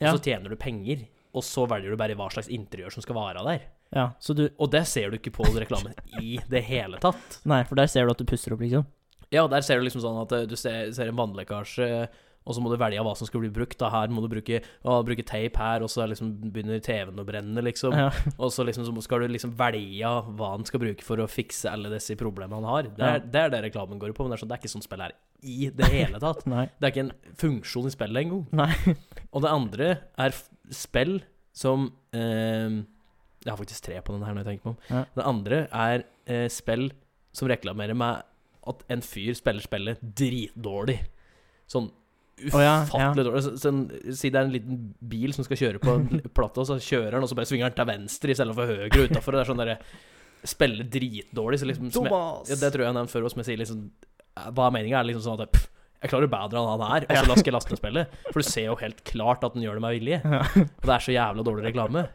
[0.00, 0.12] Og Ja.
[0.16, 1.06] så tjener du penger.
[1.34, 3.68] Og så velger du bare hva slags interiør som skal være der.
[3.92, 7.40] Ja, så du Og det ser du ikke på reklamen i det hele tatt.
[7.44, 8.86] Nei, for der ser du at du pusser opp, liksom.
[9.30, 12.08] Ja, der ser du liksom sånn at eh, du ser, ser en vannlekkasje,
[12.48, 13.76] og så må du velge hva som skal bli brukt.
[13.78, 17.24] Da her må du bruke, å, bruke tape her, og så liksom begynner TV-en å
[17.28, 17.92] brenne, liksom.
[17.94, 18.06] Ja.
[18.42, 21.68] Og så liksom så skal du liksom velge hva han skal bruke for å fikse
[21.70, 22.88] alle disse problemene han har.
[22.96, 23.24] Det er, Ja.
[23.34, 25.04] det er det reklamen går på, men det er, sånn, det er ikke sånn spill
[25.04, 25.14] er
[25.44, 26.42] i det hele tatt.
[26.80, 28.96] Det er ikke en funksjon i spillet engang.
[29.34, 30.34] Og det andre er
[30.74, 31.20] spill
[31.56, 32.80] som eh,
[33.44, 34.82] Jeg har faktisk tre på den her når jeg tenker meg om.
[34.96, 35.04] Ja.
[35.16, 36.88] Det andre er eh, spill
[37.36, 38.24] som reklamerer med
[38.70, 40.98] at en fyr spiller spillet dritdårlig.
[41.70, 41.88] Sånn
[42.48, 43.42] Å ja, ufattelig dårlig.
[43.44, 43.82] Så, sånn,
[44.16, 44.78] si det er en liten
[45.12, 47.68] bil som skal kjøre på en platte, og så kjører den, og så bare svinger
[47.68, 49.36] den til venstre istedenfor høyre utafor.
[49.36, 49.80] Det er sånn derre
[50.48, 51.58] Spiller dritdårlig.
[51.60, 52.14] Så liksom, som jeg,
[52.48, 53.82] ja, det tror jeg jeg har nevnt før, som jeg sier liksom
[54.56, 54.96] Hva er meninga?
[54.96, 55.66] Er det liksom sånn at pff,
[56.00, 58.14] jeg klarer bedre enn han her, og så lasker skal jeg laste ned spillet?
[58.30, 60.20] For du ser jo helt klart at den gjør det med vilje.
[60.24, 62.06] Og det er så jævla dårlig reklame.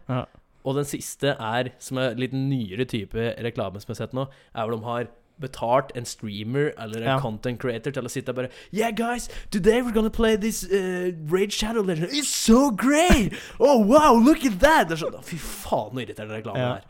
[0.66, 4.26] Og den siste er, som er litt nyere type reklame som jeg har sett nå,
[4.58, 7.20] er hvor de har betalt en streamer eller en Ja.
[7.20, 11.12] content creator til å sitte og bare Yeah, guys, today we're gonna play this uh,
[11.30, 12.10] Raid Shadow Legend.
[12.12, 13.34] It's so great!
[13.60, 14.88] Oh, wow, look at that!
[14.90, 16.74] Det er sånn, Fy faen, så irriterende reklame Ja.
[16.76, 16.76] her.
[16.76, 16.82] er.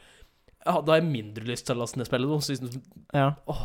[0.65, 2.29] Ja, da har jeg mindre lyst til å laste ned spillet.
[2.41, 2.81] så liksom-
[3.13, 3.33] Ja.
[3.47, 3.55] og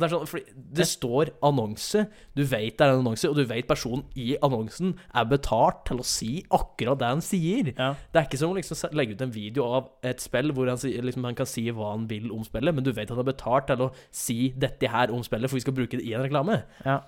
[0.00, 3.68] det er sånn, det står annonse, du vet det er en annonse, og du vet
[3.68, 7.72] personen i annonsen er betalt til å si akkurat det han sier.
[7.76, 7.92] ja.
[8.12, 10.80] Det er ikke som å liksom legge ut en video av et spill hvor han,
[10.80, 13.68] liksom, han kan si hva han vil om spillet, men du vet han er betalt
[13.68, 16.62] til å si dette her om spillet, for vi skal bruke det i en reklame.
[16.86, 17.02] Ja.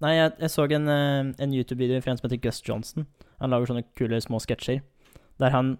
[0.00, 3.04] Nei, jeg, jeg så en, eh, en YouTube-video fra en som heter Gus Johnson.
[3.42, 4.80] Han lager sånne kule små sketsjer
[5.40, 5.76] der han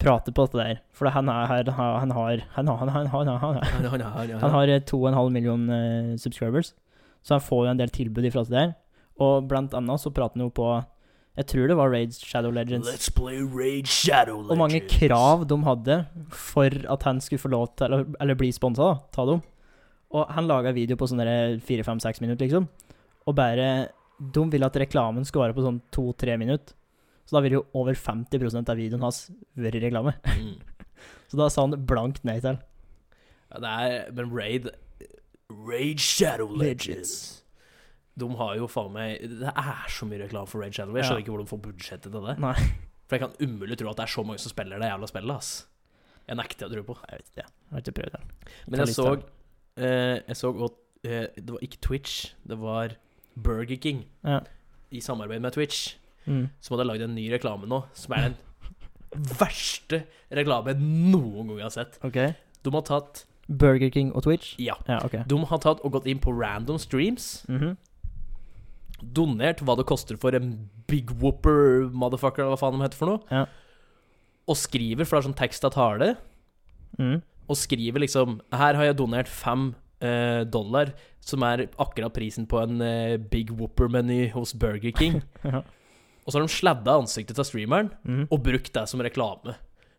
[0.00, 0.78] prater på dette der.
[0.96, 3.64] For han, er, han har Han har Han har, han har, han har, han har,
[3.72, 6.74] Han, han, han, han har eh, 2,5 million uh, subscribers,
[7.22, 8.72] så han får jo en del tilbud ifra det der.
[9.20, 10.70] Og blant annet så prater han jo på
[11.36, 12.88] Jeg tror det var Raids Shadow Legends.
[12.88, 14.50] Let's play Raid Shadow Legends.
[14.50, 16.00] Og mange krav de hadde
[16.32, 18.94] for at han skulle få lov til Eller, eller bli sponsa.
[19.12, 19.44] Ta dem.
[20.10, 22.66] Og han laga video på sånne fire-fem-seks minutter, liksom.
[23.28, 26.74] Og bare De ville at reklamen skulle være på sånn to-tre minutter.
[27.30, 29.20] Så da ville jo over 50% av videoen hans
[29.54, 30.16] vært reklame.
[30.26, 30.56] Mm.
[31.30, 32.58] Så da sa han blankt nei til.
[33.52, 34.66] Ja, det er Men Raid
[35.50, 37.42] Raid Shadow Legends.
[38.18, 40.94] De har jo faen meg Det er så mye reklame for Raid Shadow.
[40.98, 41.16] Jeg Ja.
[41.22, 42.36] ikke hvor de får budsjettet til det.
[42.42, 42.54] Nei.
[43.10, 45.34] For jeg kan umulig tro at det er så mange som spiller det jævla spillet,
[45.34, 45.66] ass.
[46.28, 46.94] Jeg nekter å tro på.
[47.10, 47.46] Jeg vet ikke.
[47.48, 48.50] Jeg har ikke prøvd det.
[48.70, 49.06] Men jeg så
[49.82, 50.76] eh, Jeg så også,
[51.06, 52.94] eh, Det var ikke Twitch, det var
[53.34, 54.40] Burger King Ja.
[54.92, 55.96] i samarbeid med Twitch,
[56.26, 56.50] Mm.
[56.60, 58.36] som hadde lagd en ny reklame nå, som er den
[59.40, 61.98] verste reklame jeg noen gang har sett.
[62.04, 62.34] Okay.
[62.62, 64.52] De har tatt Burger King og Twitch?
[64.58, 64.76] Ja.
[64.86, 65.24] Ja, okay.
[65.26, 67.76] De har tatt og gått inn på random streams, Mhm.
[69.02, 73.06] donert hva det koster for en big whopper motherfucker, eller hva faen de heter for
[73.06, 73.46] noe, Ja.
[74.46, 76.16] og skriver, for det er sånn tekst av tale,
[76.98, 77.22] Mm.
[77.48, 82.62] og skriver liksom Her har jeg donert fem eh, dollar, som er akkurat prisen på
[82.62, 85.22] en eh, Big Whopper-meny hos Burger King.
[85.44, 85.62] Ja.
[86.30, 88.28] Og så har de sladda ansiktet til streameren Mm.
[88.30, 89.56] og brukt det som reklame.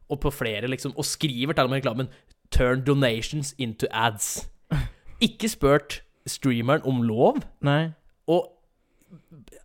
[0.09, 0.93] Og på flere, liksom.
[0.95, 2.07] Og skriver til og med reklamen
[2.51, 4.47] 'Turn donations into ads'.
[5.27, 7.41] Ikke spurt streameren om lov.
[7.61, 7.91] Nei.
[8.27, 8.47] Og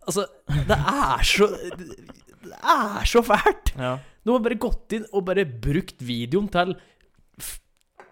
[0.07, 1.47] altså Det er så
[2.43, 3.73] Det er så fælt!
[3.77, 3.97] Ja.
[4.25, 6.75] De har bare gått inn og bare brukt videoen til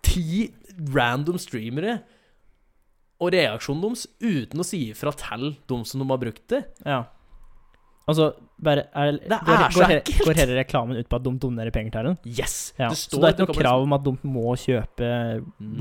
[0.03, 0.53] ti
[0.95, 1.99] random streamere
[3.19, 6.65] og reaksjonen deres uten å si ifra til dem som de har brukt det.
[6.85, 7.03] ja.
[8.05, 8.27] Altså,
[8.61, 10.25] bare er, Det er går, så går, he- ekkelt.
[10.27, 12.17] går hele reklamen ut på at de donerer penger til den?
[12.37, 12.73] Yes!
[12.77, 12.89] Ja.
[12.93, 15.09] Det Så det er ikke noe krav om at de må kjøpe.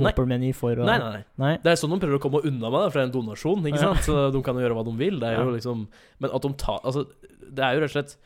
[0.00, 1.24] Whopper-meny for å Nei, nei, nei.
[1.44, 1.54] Nei?
[1.60, 3.66] Det er sånn de prøver å komme unna med det, for det er en donasjon,
[3.68, 4.04] ikke sant?
[4.08, 5.20] Så de kan jo gjøre hva de vil.
[5.20, 5.84] Det er jo liksom
[6.24, 7.04] Men at de tar Altså,
[7.44, 8.16] det er jo rett og slett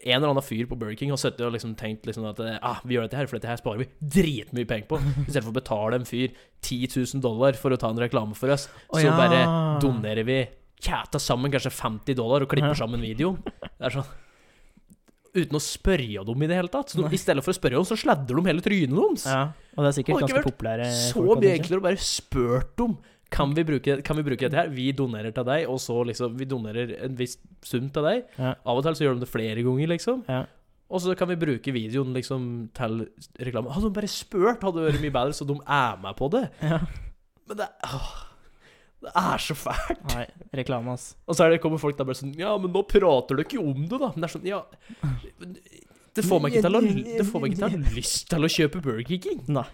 [0.00, 2.78] en eller annen fyr på Burger King har sittet og liksom tenkt liksom at ah,
[2.88, 5.00] vi gjør dette her, for dette her sparer vi dritmye penger på.
[5.26, 6.32] Istedenfor å betale en fyr
[6.64, 9.12] 10 000 dollar for å ta en reklame for oss, så ja.
[9.18, 9.42] bare
[9.82, 10.38] donerer vi
[10.80, 13.38] kjæta sammen kanskje 50 dollar og klipper sammen videoen.
[13.44, 14.10] Det er sånn
[15.30, 16.90] Uten å spørre dem i det hele tatt.
[16.90, 19.26] Så de, I stedet for å spørre dem, så sladder de hele trynet deres.
[19.30, 19.42] Ja.
[19.76, 22.96] Og det er sikkert ganske populære Så mye enklere å bare spørre dem
[23.30, 24.70] kan vi, bruke, kan vi bruke dette her?
[24.74, 28.24] Vi donerer til deg, og så liksom Vi donerer en viss sum til deg.
[28.40, 28.56] Ja.
[28.66, 30.24] Av og til så gjør de det flere ganger, liksom.
[30.26, 30.40] Ja.
[30.90, 33.04] Og så kan vi bruke videoen liksom til
[33.38, 33.70] reklame.
[33.70, 36.42] Hadde de bare spurt, hadde det vært mye bedre, så de er med på det.
[36.66, 36.80] Ja.
[37.46, 38.10] Men det, åh,
[39.00, 40.00] det er så fælt.
[40.12, 40.26] Nei,
[40.60, 41.14] reklame, ass.
[41.26, 43.60] Og så er det, kommer folk der bare sånn Ja, men nå prater du ikke
[43.62, 44.10] om det, da.
[44.12, 44.60] Men det er sånn, ja
[46.16, 48.44] Det får meg ikke til å, det får meg ikke til å ha lyst til
[48.44, 49.40] å kjøpe Burger King.
[49.54, 49.64] Nei.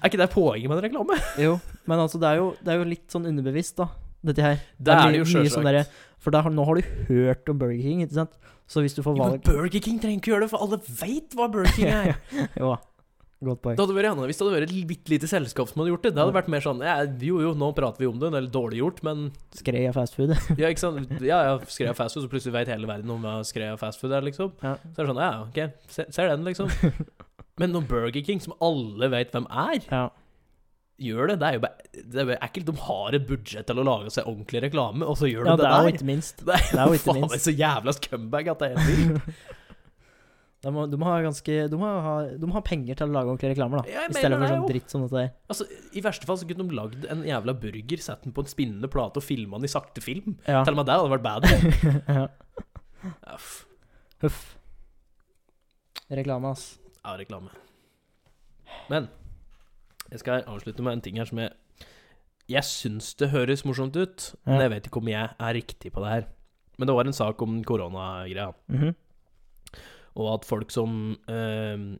[0.00, 1.16] Er ikke det poenget med en reklame?
[1.42, 1.54] Jo,
[1.88, 3.88] men altså, det er jo, det er jo litt sånn underbevisst, da,
[4.28, 4.58] dette her.
[4.78, 5.56] Det er det mye- jo sjølsagt.
[5.56, 8.36] sånn For der, nå har du hørt om Burger King, ikke sant?
[8.66, 11.34] Så hvis du får valg men Burger King trenger ikke gjøre det, for alle veit
[11.38, 12.16] hva Burger King er.
[12.58, 12.78] Jo da.
[13.44, 13.76] Godt poeng.
[13.76, 16.06] Det hadde vært annerledes hvis det hadde vært et bitte lite selskap som hadde gjort
[16.06, 16.12] det.
[16.16, 18.48] Det hadde vært mer sånn ja, Jo, jo, nå prater vi om det, det er
[18.54, 20.32] dårlig gjort, men av fastfood.
[20.62, 21.12] Ja, ikke sant?
[21.20, 24.24] Ja, ja, skrev fastfood, fast så plutselig vet hele verden om hva av fastfood er,
[24.24, 24.54] liksom.
[24.64, 24.78] Ja.
[24.88, 26.72] Så er det sånn, ja, ok, se, ser den, liksom.
[27.60, 30.02] Men når Burger King, som alle vet hvem er, ja.
[31.00, 32.70] gjør det, det er jo bare, det er bare ekkelt.
[32.72, 35.60] De har et budsjett til å lage seg ordentlig reklame, og så gjør de ja,
[35.60, 36.40] det det, er jo ikke minst.
[36.48, 39.46] Det er jo faen meg så jævla scumbag at det er helt vilt.
[40.64, 43.12] De må, de må ha ganske de må ha, de må ha penger til å
[43.12, 44.06] lage ordentlige reklamer, da.
[44.08, 45.28] I stedet for sånn dritt som dette der.
[45.52, 48.50] Altså, I verste fall så kunne de lagd en jævla burger, satt den på en
[48.50, 50.38] spinnende plate og filma den i sakte film.
[50.48, 50.64] Ja.
[50.64, 51.46] Til og med det hadde vært bad.
[52.16, 52.26] ja.
[53.36, 53.50] Uff.
[54.24, 54.40] Huff.
[56.10, 56.78] Reklame, ass.
[57.04, 57.50] Ja, reklame.
[58.90, 59.08] Men
[60.10, 61.52] jeg skal avslutte med en ting her som jeg
[62.46, 66.02] Jeg syns det høres morsomt ut, men jeg vet ikke om jeg er riktig på
[66.04, 66.26] det her.
[66.78, 68.94] Men det var en sak om koronagreia, Mhm.
[70.16, 71.98] Og at folk som eh,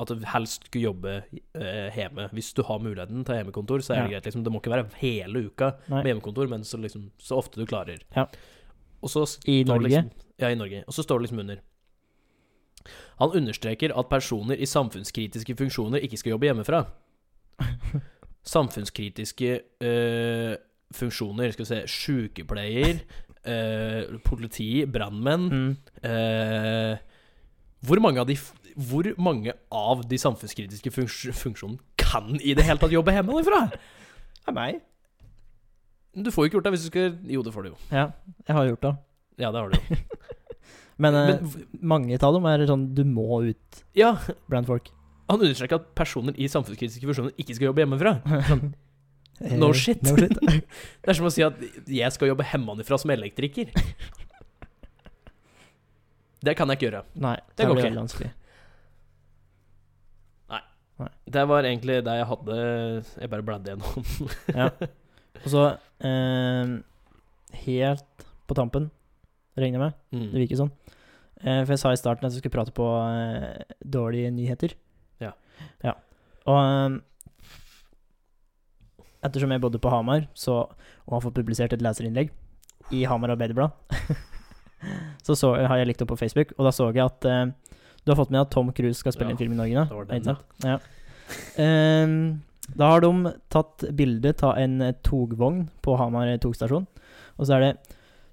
[0.00, 1.10] At du helst skulle jobbe
[1.54, 2.24] eh, hjemme.
[2.32, 4.14] Hvis du har muligheten til hjemmekontor, så er det Ja.
[4.16, 4.24] greit.
[4.26, 6.02] Liksom, det må ikke være hele uka Nei.
[6.02, 8.00] med hjemmekontor, men så, liksom, så ofte du klarer.
[8.16, 8.24] Ja.
[9.02, 9.82] Og så I Norge?
[9.88, 10.10] Liksom,
[10.40, 10.82] ja, i Norge.
[10.88, 11.56] Og så står det liksom under.
[13.20, 16.82] Han understreker at personer i samfunnskritiske funksjoner ikke skal jobbe hjemmefra.
[18.44, 20.56] Samfunnskritiske øh,
[20.92, 22.98] funksjoner, skal vi se Sykepleier,
[23.46, 25.76] øh, politi, brannmenn Mm.
[26.10, 26.96] øh,
[27.82, 28.36] hvor, mange av de,
[29.72, 33.64] av de samfunnskritiske funks funksjonene kan i det hele tatt jobbe hjemmefra?
[33.72, 34.80] Det er meg.
[36.12, 37.76] Du får jo ikke gjort det hvis du skal Jo, det får du jo.
[37.90, 38.08] Ja,
[38.46, 38.92] jeg har gjort det.
[39.40, 40.00] Ja, det har du jo.
[41.02, 44.12] Men, eh, Men mange av dem er sånn du må ut ja,
[44.50, 44.90] blant folk.
[45.30, 48.16] Han understreker at personer i samfunnskritiske funksjoner ikke skal jobbe hjemmefra.
[49.42, 49.98] Eh, No shit.
[50.04, 50.36] No shit.
[51.02, 51.56] Det er som å si at
[51.90, 53.72] jeg skal jobbe hjemmefra som elektriker.
[56.42, 57.02] Det kan jeg ikke gjøre.
[57.22, 58.32] Nei, Det det går ikke.
[60.50, 60.60] Nei.
[61.02, 61.08] Nei.
[61.36, 62.56] Det var egentlig det jeg hadde
[63.22, 64.04] Jeg bare bladde gjennom.
[64.60, 64.68] Ja.
[65.42, 65.62] Og så
[66.04, 66.74] eh,
[67.64, 68.90] Helt på tampen,
[69.56, 69.94] regner jeg med.
[70.10, 70.32] Det Mm.
[70.42, 70.72] virker sånn.
[71.42, 74.74] Eh, for jeg sa i starten at jeg skulle prate på eh, dårlige nyheter.
[75.20, 75.32] Ja.
[75.84, 75.94] ja.
[76.46, 76.98] Og eh,
[79.26, 80.64] ettersom jeg bodde på Hamar så,
[81.06, 82.30] og har fått publisert et leserinnlegg
[82.92, 83.70] i Hamar Arbeiderblad,
[85.26, 88.10] så, så har jeg likt opp på Facebook, og da så jeg at uh, du
[88.12, 89.84] har fått med at Tom Cruise skal spille Ja, en film i Norge nå.
[89.88, 90.32] det var den.
[90.66, 90.78] Ja.
[91.62, 96.86] uh, da har de tatt bilde av en eh, togvogn på Hamar togstasjon,
[97.36, 97.72] og så er det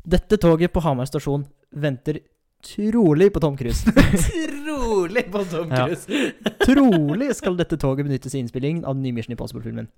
[0.10, 1.43] Dette toget på Hamar stasjon
[1.76, 2.22] venter
[2.66, 3.91] trolig på Tom Cruise.
[4.66, 5.88] Trolig på Tom Ja.
[5.88, 6.32] Cruise.
[6.64, 9.89] trolig skal dette toget benyttes i innspillingen av den nye Mission Impossible-filmen.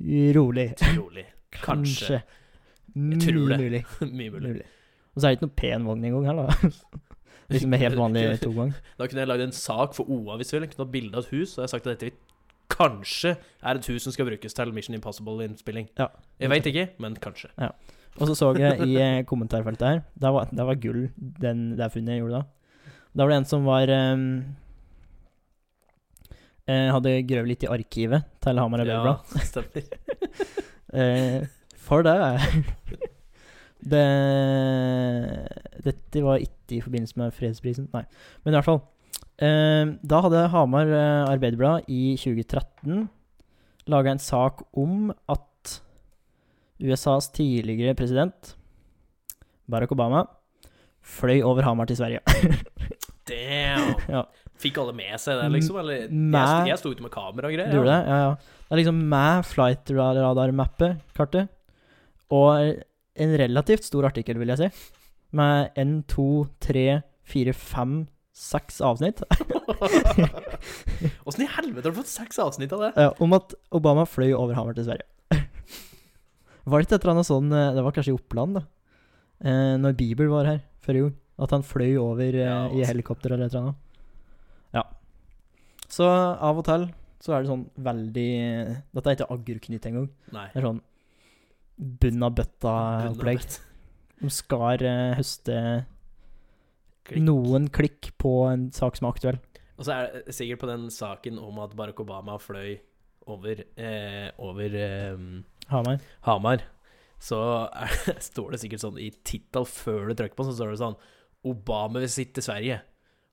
[0.00, 0.74] Trolig.
[0.80, 1.26] Trolig.
[1.50, 1.64] Kanskje.
[1.64, 2.22] Kanskje.
[2.94, 3.58] Mye tror det.
[3.58, 3.84] mulig.
[4.10, 4.68] Mye mulig.
[5.14, 6.48] Og så er det ikke noe pen vogn engang heller.
[7.52, 8.74] liksom helt vanlig togvogn.
[8.98, 10.66] Da kunne jeg lagd en sak for OA visuelt.
[10.66, 12.28] Jeg kunne hatt bilde av et hus, og jeg har sagt at dette
[12.70, 15.90] kanskje er et hus som skal brukes til Mission Impossible-innspilling.
[15.98, 16.06] Ja.
[16.40, 17.50] Jeg veit ikke, men kanskje.
[18.18, 21.92] Og så så jeg i eh, kommentarfeltet her Det var, der var gull, den, det
[21.94, 22.42] funnet jeg gjorde da.
[23.14, 24.18] Da var det en som var eh,
[26.94, 29.18] Hadde grøvd litt i arkivet til Hamar Arbeiderblad.
[29.34, 29.82] Ja, stemmer.
[30.90, 31.44] Eh,
[31.78, 32.16] for det
[33.80, 34.06] Det
[35.84, 38.04] Dette var ikke i forbindelse med fredsprisen, nei.
[38.44, 38.82] Men i hvert fall.
[39.40, 43.08] Eh, da hadde Hamar eh, Arbeiderblad i 2013
[43.90, 45.80] laga en sak om at
[46.80, 48.54] USAs tidligere president,
[49.70, 50.24] Barack Obama,
[51.00, 52.20] fløy over Hamar til Sverige.
[53.30, 53.94] Damn!
[54.10, 54.24] Ja.
[54.60, 55.78] Fikk alle med seg det, liksom?
[55.80, 57.72] Eller jeg, jeg sto ute med kamera og greier.
[57.72, 57.84] Ja.
[57.86, 57.98] det?
[58.10, 58.60] Ja, ja.
[58.60, 61.48] Det er liksom med flight radar-mappet, kartet,
[62.30, 62.76] og
[63.16, 64.68] en relativt stor artikkel, vil jeg si.
[65.36, 68.00] Med en, to, tre, fire, fem,
[68.40, 69.20] seks avsnitt
[71.28, 72.90] Åssen i helvete har du fått seks avsnitt av det?
[72.96, 75.06] ja, om at Obama fløy over Hamar til Sverige.
[76.70, 78.62] var det ikke et eller annet sånn eh, Det var kanskje i Oppland, da.
[79.44, 81.16] Eh, når Bieber var her forrige gang.
[81.40, 82.88] At han fløy over eh, Ja, i altså.
[82.92, 83.78] helikopter eller et eller annet.
[84.76, 84.84] Ja.
[85.90, 86.88] Så av og til
[87.20, 88.28] så er det sånn veldig
[88.96, 90.06] Dette er ikke agurknytt engang.
[90.32, 90.80] Det er sånn
[91.80, 93.46] bunn av bøtta-opplegg.
[94.20, 95.56] De skal eh, høste
[97.08, 97.22] Klikk.
[97.24, 99.40] noen klikk på en sak som er aktuell.
[99.80, 102.76] Og så er det sikkert på den saken om at Barack Obama fløy
[103.30, 105.24] over, eh, over eh,
[105.70, 106.04] Hamar.
[106.26, 106.66] Hamar,
[107.20, 107.40] så
[107.72, 107.96] er,
[108.30, 111.00] står det sikkert sånn i tittel før du trykker på, så står det sånn
[111.48, 112.80] Obama vil sitte i Sverige.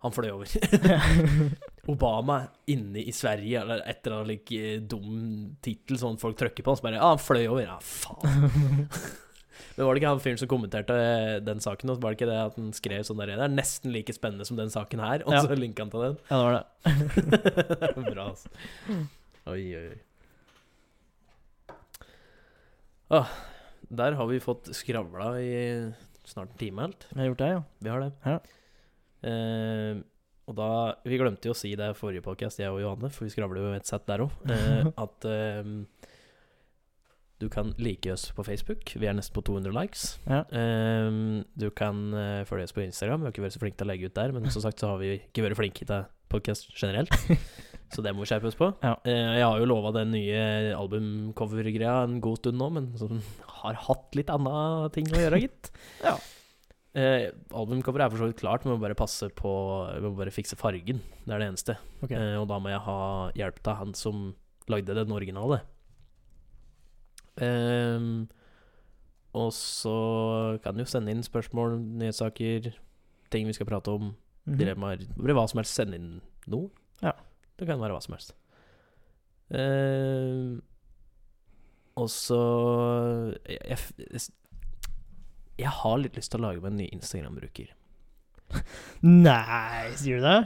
[0.06, 0.48] Han fløy over.
[1.88, 6.64] Obama inne i Sverige, eller et eller annet like, eh, dum tittel sånn folk trykker
[6.66, 7.64] på, og så bare Ja, han fløy over.
[7.64, 8.90] Ja, faen.
[9.78, 11.90] Men var det ikke han fyren som kommenterte eh, den saken?
[11.94, 14.46] Og var det ikke det at han skrev sånn der Det er nesten like spennende
[14.50, 15.44] som den saken her, og Ja.
[15.46, 16.18] så linka han til den?
[16.32, 18.04] Ja, det var det.
[18.16, 18.50] Bra, altså.
[19.48, 20.00] Oi, oi, oi.
[23.10, 23.30] Ah,
[23.88, 25.54] der har vi fått skravla i
[26.28, 27.06] snart en time helt.
[27.14, 27.62] Vi har gjort det, ja.
[27.80, 28.12] Vi har det.
[28.28, 28.40] Ja.
[29.30, 30.02] Eh,
[30.48, 30.70] og da
[31.04, 33.66] Vi glemte jo å si det i forrige podcast, jeg og Johanne, for vi skravler
[33.66, 35.74] jo et sett der òg, eh, at eh,
[37.38, 38.96] du kan like oss på Facebook.
[38.98, 40.06] Vi er nesten på 200 likes.
[40.26, 40.42] Ja.
[40.50, 43.22] Eh, du kan eh, følge oss på Instagram.
[43.22, 44.96] Vi har ikke vært så flinke til å legge ut der, men som sagt så
[44.96, 47.14] har vi ikke vært flinke til podcast generelt.
[47.88, 48.68] Så det må vi skjerpe oss på.
[48.84, 48.98] Ja.
[49.08, 53.22] Eh, jeg har jo lova den nye albumcover-greia en god stund nå, men som
[53.62, 55.72] har hatt litt anna ting å gjøre, gitt.
[56.04, 56.18] Ja.
[56.96, 59.52] Eh, albumcoveret er for så vidt klart, vi må bare passe på
[60.00, 61.02] Vi må bare fikse fargen.
[61.26, 61.76] Det er det eneste.
[62.04, 62.12] Ok.
[62.12, 64.34] Eh, og da må jeg ha hjelp av han som
[64.68, 65.62] lagde den originale.
[67.38, 68.26] Eh,
[69.38, 72.72] og så kan du jo sende inn spørsmål, nyhetssaker,
[73.30, 74.16] ting vi skal prate om,
[74.48, 74.58] Mhm.
[74.58, 75.06] dilemmaer.
[75.18, 75.76] Bare hva som helst.
[75.76, 76.70] Send inn noe.
[77.04, 77.12] Ja.
[77.58, 78.34] Det kan være hva som helst.
[79.52, 80.60] Eh,
[81.98, 84.22] og så jeg, jeg,
[85.58, 87.74] jeg har litt lyst til å lage meg en ny Instagram-bruker.
[89.04, 90.38] Nei, sier du det?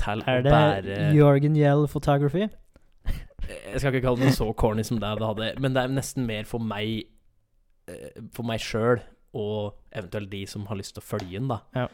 [0.00, 2.48] Til Er det bære Jorgen Yell Photography?
[3.50, 6.26] Jeg skal ikke kalle den så corny som det det hadde, men det er nesten
[6.28, 7.08] mer for meg
[7.90, 9.00] eh, For meg sjøl,
[9.34, 11.60] og eventuelt de som har lyst til å følge den, da.
[11.74, 11.88] Ja.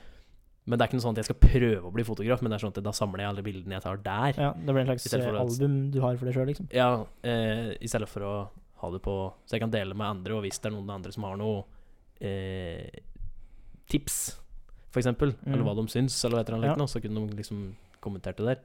[0.67, 2.59] Men det er ikke noe sånn at jeg skal prøve å bli fotograf, men det
[2.59, 4.41] er sånn at da samler jeg alle bildene jeg tar der.
[4.43, 6.69] Ja, det blir en slags eh, album du har for deg sjøl, liksom.
[6.75, 6.91] Ja,
[7.23, 8.35] eh, i stedet for å
[8.83, 9.15] ha det på
[9.47, 11.63] Så jeg kan dele med andre, og hvis det er noen andre som har noe
[12.21, 12.89] eh,
[13.89, 14.39] tips,
[14.97, 15.53] eksempel, Mm.
[15.53, 16.87] eller hva de syns, eller et eller annet Ja.
[16.87, 18.61] så kunne de liksom kommentert det der.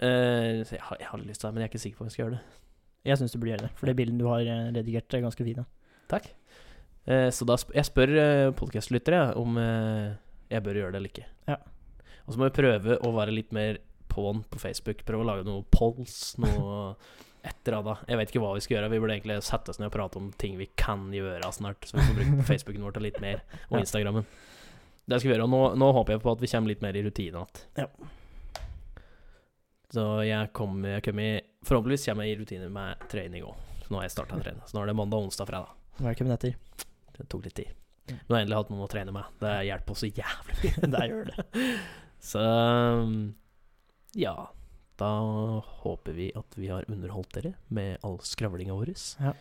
[0.00, 2.08] Eh, jeg har, jeg har lyst til det, men jeg er ikke sikker på om
[2.08, 2.42] jeg skal gjøre det.
[3.04, 5.44] Jeg syns du burde gjøre det, for det bildet du har eh, redigert, er ganske
[5.44, 5.64] fint.
[6.08, 6.26] Takk.
[7.06, 10.14] Eh, så da sp jeg spør eh, podkastlyttere om eh,
[10.50, 11.26] jeg bør gjøre det eller ikke.
[11.48, 11.56] Ja.
[12.26, 13.78] Og så må vi prøve å være litt mer
[14.10, 15.04] på'n på Facebook.
[15.06, 16.94] Prøve å lage noe polls, noe
[17.42, 18.04] et eller annet.
[18.10, 18.92] Jeg vet ikke hva vi skal gjøre.
[18.92, 21.96] Vi burde egentlig sette oss ned og prate om ting vi kan gjøre snart, så
[21.98, 23.78] vi får bruke Facebooken vår til litt mer, og.
[23.80, 24.28] Instagrammen.
[25.10, 25.48] Det skal vi gjøre.
[25.48, 27.62] Og nå, nå håper jeg på at vi kommer litt mer i rutine igjen.
[27.80, 27.88] Ja.
[29.90, 33.58] Så jeg kommer jeg kommer Forhåpentligvis kommer jeg i rutine med trening òg.
[33.90, 34.62] Nå har jeg starta å trene.
[34.68, 35.74] Så nå er det mandag, onsdag, fredag.
[35.98, 36.54] Velkommen etter.
[37.16, 37.74] Det tok litt tid.
[38.14, 39.34] Nå har jeg endelig hatt noen å trene med.
[39.42, 40.90] Det hjelper oss så jævlig mye.
[40.94, 41.66] Der gjør det.
[42.30, 42.40] Så
[44.20, 44.34] ja.
[45.00, 45.10] Da
[45.82, 48.92] håper vi at vi har underholdt dere med all skravlinga vår.
[49.22, 49.32] Ja.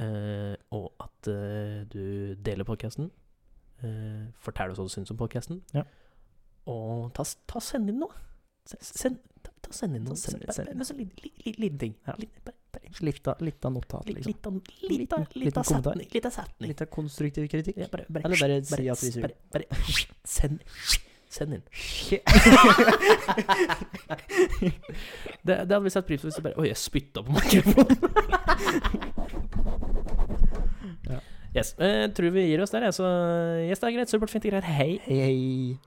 [0.00, 3.10] Eh, og at eh, du deler podkasten.
[3.84, 5.60] Eh, fortell oss hva du syns om podkasten.
[5.76, 5.84] Ja.
[6.70, 8.26] Og ta, ta send inn noe.
[8.66, 10.18] Send, ta, ta send inn noe.
[10.20, 10.84] Send- Bare- bare- inn.
[10.88, 11.94] så liten li- li- liten ting.
[12.08, 12.16] Ja.
[12.44, 12.56] Bare-
[13.02, 14.30] Litt av, litt av notat, liksom.
[14.30, 14.54] litt av
[14.88, 16.08] litt av- litt av setning.
[16.14, 16.68] Litt av setning.
[16.70, 17.76] Litt av konstruktiv kritikk.
[17.82, 19.32] Ja, bare, bare, Eller bare si at vi suger.
[19.52, 20.62] bare, bare, send,
[21.30, 21.62] send inn.
[25.46, 27.96] det, det hadde vi satt pris på hvis du bare Oi, jeg spytta på mikrofonen.
[31.10, 31.18] Ja.
[31.56, 31.72] Yes.
[31.82, 32.94] eh, tror vi gir oss der, jeg.
[32.94, 33.06] Så
[33.66, 34.10] yes, det er greit.
[34.12, 34.68] Supert, fint og greit.
[34.70, 35.00] Hei.
[35.06, 35.78] Hei, hei.